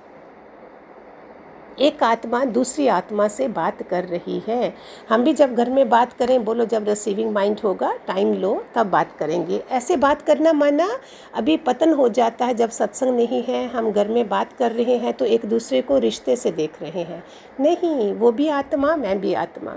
एक 1.80 2.04
आत्मा 2.04 2.44
दूसरी 2.46 2.88
आत्मा 2.88 3.28
से 3.28 3.48
बात 3.48 3.82
कर 3.84 4.04
रही 4.04 4.42
है। 4.48 4.74
हम 5.10 5.24
भी 5.24 5.34
जब 5.34 5.56
घर 5.56 5.70
में 5.70 5.90
बात 5.90 6.14
करें, 6.14 6.44
बोलो 6.46 6.66
जब 6.66 6.88
रिसीविंग 6.88 7.32
माइंड 7.32 7.60
होगा 7.64 7.94
टाइम 8.08 8.34
लो, 8.34 8.64
तब 8.76 8.88
बात 8.88 9.16
करेंगे। 9.20 9.64
ऐसे 9.72 9.98
बात 9.98 10.22
करना 10.22 10.54
माना 10.54 10.90
अभी 11.34 11.58
पतन 11.58 11.94
हो 11.94 12.10
जाता 12.10 12.46
है, 12.46 12.54
जब 12.54 12.70
सत्संग 12.70 13.16
नहीं 13.16 13.44
है, 13.44 13.66
हम 13.68 13.92
घर 13.92 14.08
में 14.08 14.28
बात 14.30 14.54
कर 14.54 14.72
रहे 14.72 14.98
हैं 14.98 15.14
तो 15.14 15.26
एक 15.26 15.46
दूसरे 15.46 15.82
को 15.82 15.98
रिश्ते 15.98 16.36
से 16.36 16.52
देख 16.52 16.82
रहे 16.82 17.04
हैं। 17.04 17.24
नहीं, 17.60 18.14
वो 18.14 18.32
भी 18.32 18.48
आत्मा, 18.48 18.96
मैं 18.96 19.20
भी 19.22 19.34
आत्मा। 19.34 19.76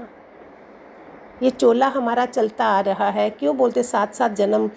ये 1.42 1.50
चोला 1.50 1.86
हमारा 1.88 2.24
चलता 2.26 2.64
आ 2.66 2.80
रहा 2.80 3.08
है। 3.10 3.28
क्यों 3.30 3.56
बोलते 3.56 3.82
सात 3.82 4.14
सात 4.14 4.34
जन्म 4.36 4.68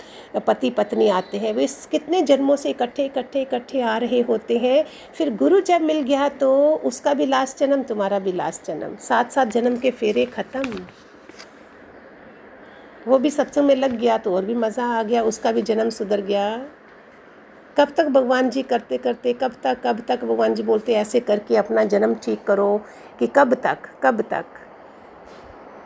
पति 0.48 0.70
पत्नी 0.70 1.08
आते 1.10 1.38
हैं? 1.38 1.54
वे 1.54 1.68
कितने 1.92 2.22
जन्मों 2.22 2.56
से 2.56 2.70
इकट्ठे 2.70 3.06
इकट्ठे 3.06 3.42
इकट्ठे 3.42 3.82
आ 3.82 3.98
रहे 3.98 4.22
होते 4.22 4.58
हैं। 4.58 4.86
फिर 5.16 5.36
गुरु 5.36 5.60
जब 5.62 5.82
मिल 5.82 6.02
गया 6.04 6.30
तो 6.32 6.54
उसका 6.86 7.14
भी 7.14 7.26
लास्ट 7.26 7.60
जन्म, 7.60 7.84
तुम्हारा 7.84 8.20
भी 8.20 8.32
लास्ट 8.34 8.68
जन्म। 8.68 8.96
सात 9.00 9.32
सात 9.32 9.48
जन्म 9.48 9.78
के 9.78 9.92
फेरे 9.92 10.26
ख़त्म। 10.28 10.86
वो 13.08 13.18
भी 13.20 13.30
सत्संग 13.30 13.66
में 13.66 13.76
लग 13.76 13.98
गया 13.98 14.18
तो 14.18 14.36
और 14.36 14.46
भी 14.46 14.56
मज़ा 14.56 14.86
आ 14.90 15.04
गया, 15.04 15.22
उसका 15.24 15.52
भी 15.52 15.62
जन्म 15.62 15.90
सुधर 15.92 16.22
गया। 16.24 16.58
कब 17.78 17.94
तक 17.98 18.08
भगवान 18.08 18.50
जी 18.50 18.62
करते 18.64 18.98
करते, 18.98 19.34
कब 19.34 19.56
तक 19.64 19.82
कब 19.84 20.04
तक 20.08 20.24
भगवान 20.24 20.56
जी 20.56 20.64
बोलते, 20.64 20.94
ऐसे 20.96 21.20
करके 21.22 21.56
अपना 21.58 21.84
जन्म 21.86 22.16
ठीक 22.16 22.44
करो 22.44 22.78
कि 23.20 23.28
कब 23.28 23.54
तक 23.56 23.90
कब 24.04 24.22
तक? 24.24 24.46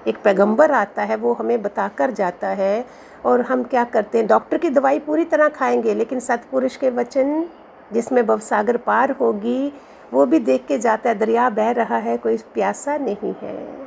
एक 0.07 0.17
पैगंबर 0.23 0.71
आता 0.71 1.03
है, 1.03 1.15
वो 1.15 1.33
हमें 1.33 1.61
बताकर 1.61 2.11
जाता 2.11 2.47
है 2.47 2.85
और 3.25 3.41
हम 3.41 3.63
क्या 3.63 3.83
करते 3.83 4.17
हैं, 4.17 4.27
डॉक्टर 4.27 4.57
की 4.57 4.69
दवाई 4.69 4.99
पूरी 4.99 5.25
तरह 5.25 5.49
खाएँगे, 5.49 5.95
लेकिन 5.95 6.19
सतपुरुष 6.19 6.75
के 6.75 6.89
वचन 6.89 7.45
जिसमें 7.93 8.27
भवसागर 8.27 8.77
पार 8.77 9.11
होगी, 9.11 9.73
वो 10.13 10.25
भी 10.25 10.39
देख 10.39 10.65
के 10.65 10.77
जाता 10.77 11.09
है, 11.09 11.17
दरिया 11.17 11.49
बह 11.49 11.71
रहा 11.71 11.97
है, 11.97 12.17
कोई 12.17 12.37
प्यासा 12.37 12.97
नहीं 12.97 13.33
है। 13.41 13.77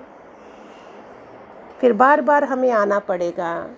फिर 1.80 1.92
बार 1.92 2.20
बार 2.20 2.44
हमें 2.44 2.70
आना 2.70 2.98
पड़ेगा। 2.98 3.68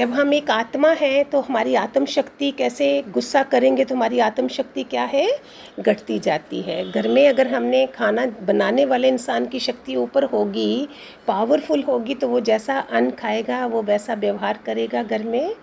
जब 0.00 0.12
हम 0.12 0.32
एक 0.34 0.50
आत्मा 0.50 0.90
हैं 0.90 1.24
तो 1.30 1.40
हमारी 1.40 1.74
आत्म 1.74 2.04
शक्ति 2.06 2.50
कैसे 2.50 2.86
गुस्सा 3.08 3.42
करेंगे 3.42 3.84
तो 3.84 3.94
हमारी 3.94 4.18
आत्म 4.18 4.48
शक्ति 4.48 4.82
क्या 4.82 5.02
है? 5.04 5.26
घटती 5.80 6.18
जाती 6.18 6.60
है। 6.60 6.90
घर 6.92 7.08
में 7.08 7.28
अगर 7.28 7.48
हमने 7.48 7.84
खाना 7.86 8.24
बनाने 8.42 8.84
वाले 8.84 9.08
इंसान 9.08 9.46
की 9.46 9.60
शक्ति 9.60 9.96
ऊपर 9.96 10.24
होगी 10.24 10.88
पावरफुल 11.26 11.82
होगी 11.82 12.14
तो 12.14 12.28
वो 12.28 12.40
जैसा 12.40 12.78
अन्न 12.78 13.10
खाएगा, 13.10 13.66
वो 13.66 13.82
वैसा 13.82 14.14
व्यवहार 14.14 14.60
करेगा 14.66 15.02
घर 15.02 15.22
में। 15.22 15.54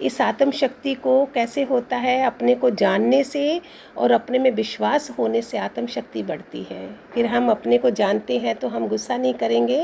इस 0.00 0.20
आत्म 0.20 0.50
शक्ति 0.50 0.94
को 0.94 1.24
कैसे 1.34 1.62
होता 1.62 1.96
है? 1.96 2.22
अपने 2.26 2.54
को 2.54 2.70
जानने 2.72 3.22
से 3.24 3.60
और 3.96 4.12
अपने 4.12 4.38
में 4.38 4.50
विश्वास 4.50 5.10
होने 5.18 5.42
से 5.42 5.58
आत्म 5.58 5.86
शक्ति 5.86 6.22
बढ़ती 6.22 6.66
है। 6.70 6.88
फिर 7.14 7.26
हम 7.26 7.50
अपने 7.50 7.78
को 7.78 7.90
जानते 7.92 8.38
हैं 8.38 8.54
तो 8.54 8.68
हम 8.68 8.88
गुस्सा 8.88 9.16
नहीं 9.16 9.34
करेंगे। 9.34 9.82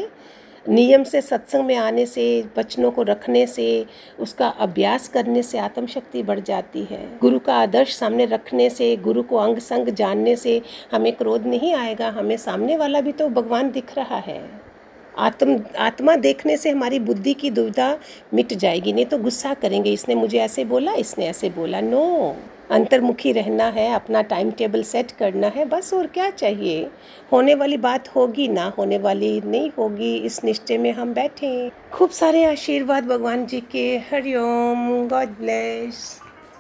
नियम 0.69 1.05
से, 1.05 1.21
सत्संग 1.21 1.65
में 1.65 1.77
आने 1.77 2.07
से, 2.07 2.25
वचनों 2.59 2.91
को 2.91 3.03
रखने 3.03 3.47
से, 3.47 3.87
उसका 4.21 4.49
अभ्यास 4.49 5.09
करने 5.09 5.43
से 5.43 5.59
आत्मशक्ति 5.59 6.23
बढ़ 6.23 6.41
जाती 6.41 6.85
है। 6.85 7.19
गुरु 7.19 7.39
का 7.39 7.55
आदर्श 7.55 7.97
सामने 7.97 8.25
रखने 8.25 8.71
से, 8.71 8.97
गुरु 8.97 9.23
को 9.23 9.37
अंग 9.37 9.59
संग 9.59 9.89
जानने 9.89 10.37
से 10.37 10.61
हमें 10.93 11.13
क्रोध 11.13 11.47
नहीं 11.47 11.75
आएगा, 11.75 12.09
हमें 12.09 12.37
सामने 12.37 12.77
वाला 12.77 13.01
भी 13.01 13.13
तो 13.13 13.29
भगवान 13.29 13.71
दिख 13.71 13.97
रहा 13.97 14.19
है। 14.19 14.41
आत्म, 15.19 15.61
आत्मा 15.79 16.17
देखने 16.17 16.57
से 16.57 16.71
हमारी 16.71 16.99
बुद्धि 16.99 17.35
की 17.35 17.51
दुविधा 17.51 17.97
मिट 18.35 18.53
जाएगी, 18.53 18.93
नहीं 18.93 19.07
तो 19.07 19.19
गुस्सा 19.19 19.55
करेंगे, 19.55 19.93
इसने 19.93 20.15
मुझे 20.15 20.39
ऐसे 20.39 20.65
बोला, 20.65 20.93
इसने 20.93 21.27
ऐसे 21.27 21.51
बोला। 21.51 21.81
नो 21.81 22.37
अंतर्मुखी 22.73 23.33
रहना 23.33 23.65
है, 23.65 23.95
अपना 23.95 24.23
टाइम 24.23 24.51
टेबल 24.51 24.83
सेट 24.83 25.11
करना 25.11 25.47
है, 25.47 25.65
बस 25.65 25.95
और 25.95 26.07
क्या 26.07 26.31
चाहिए? 26.31 26.91
होने 27.33 27.55
वाली 27.55 27.77
बात 27.77 28.09
होगी, 28.09 28.49
ना 28.49 28.75
होने 28.79 28.99
वाली 28.99 29.41
नहीं 29.41 29.71
होगी, 29.79 30.17
इस 30.17 30.45
निश्चय 30.45 30.79
में 30.79 30.93
हम 30.93 31.15
बैठे। 31.15 31.71
खूब 31.93 32.11
सारे 32.11 32.45
आशीर्वाद 32.45 33.05
भगवान 33.05 33.47
जी 33.47 33.61
के। 33.61 33.99
Hariom 33.99 35.09
God 35.09 35.29
bless 35.29 36.22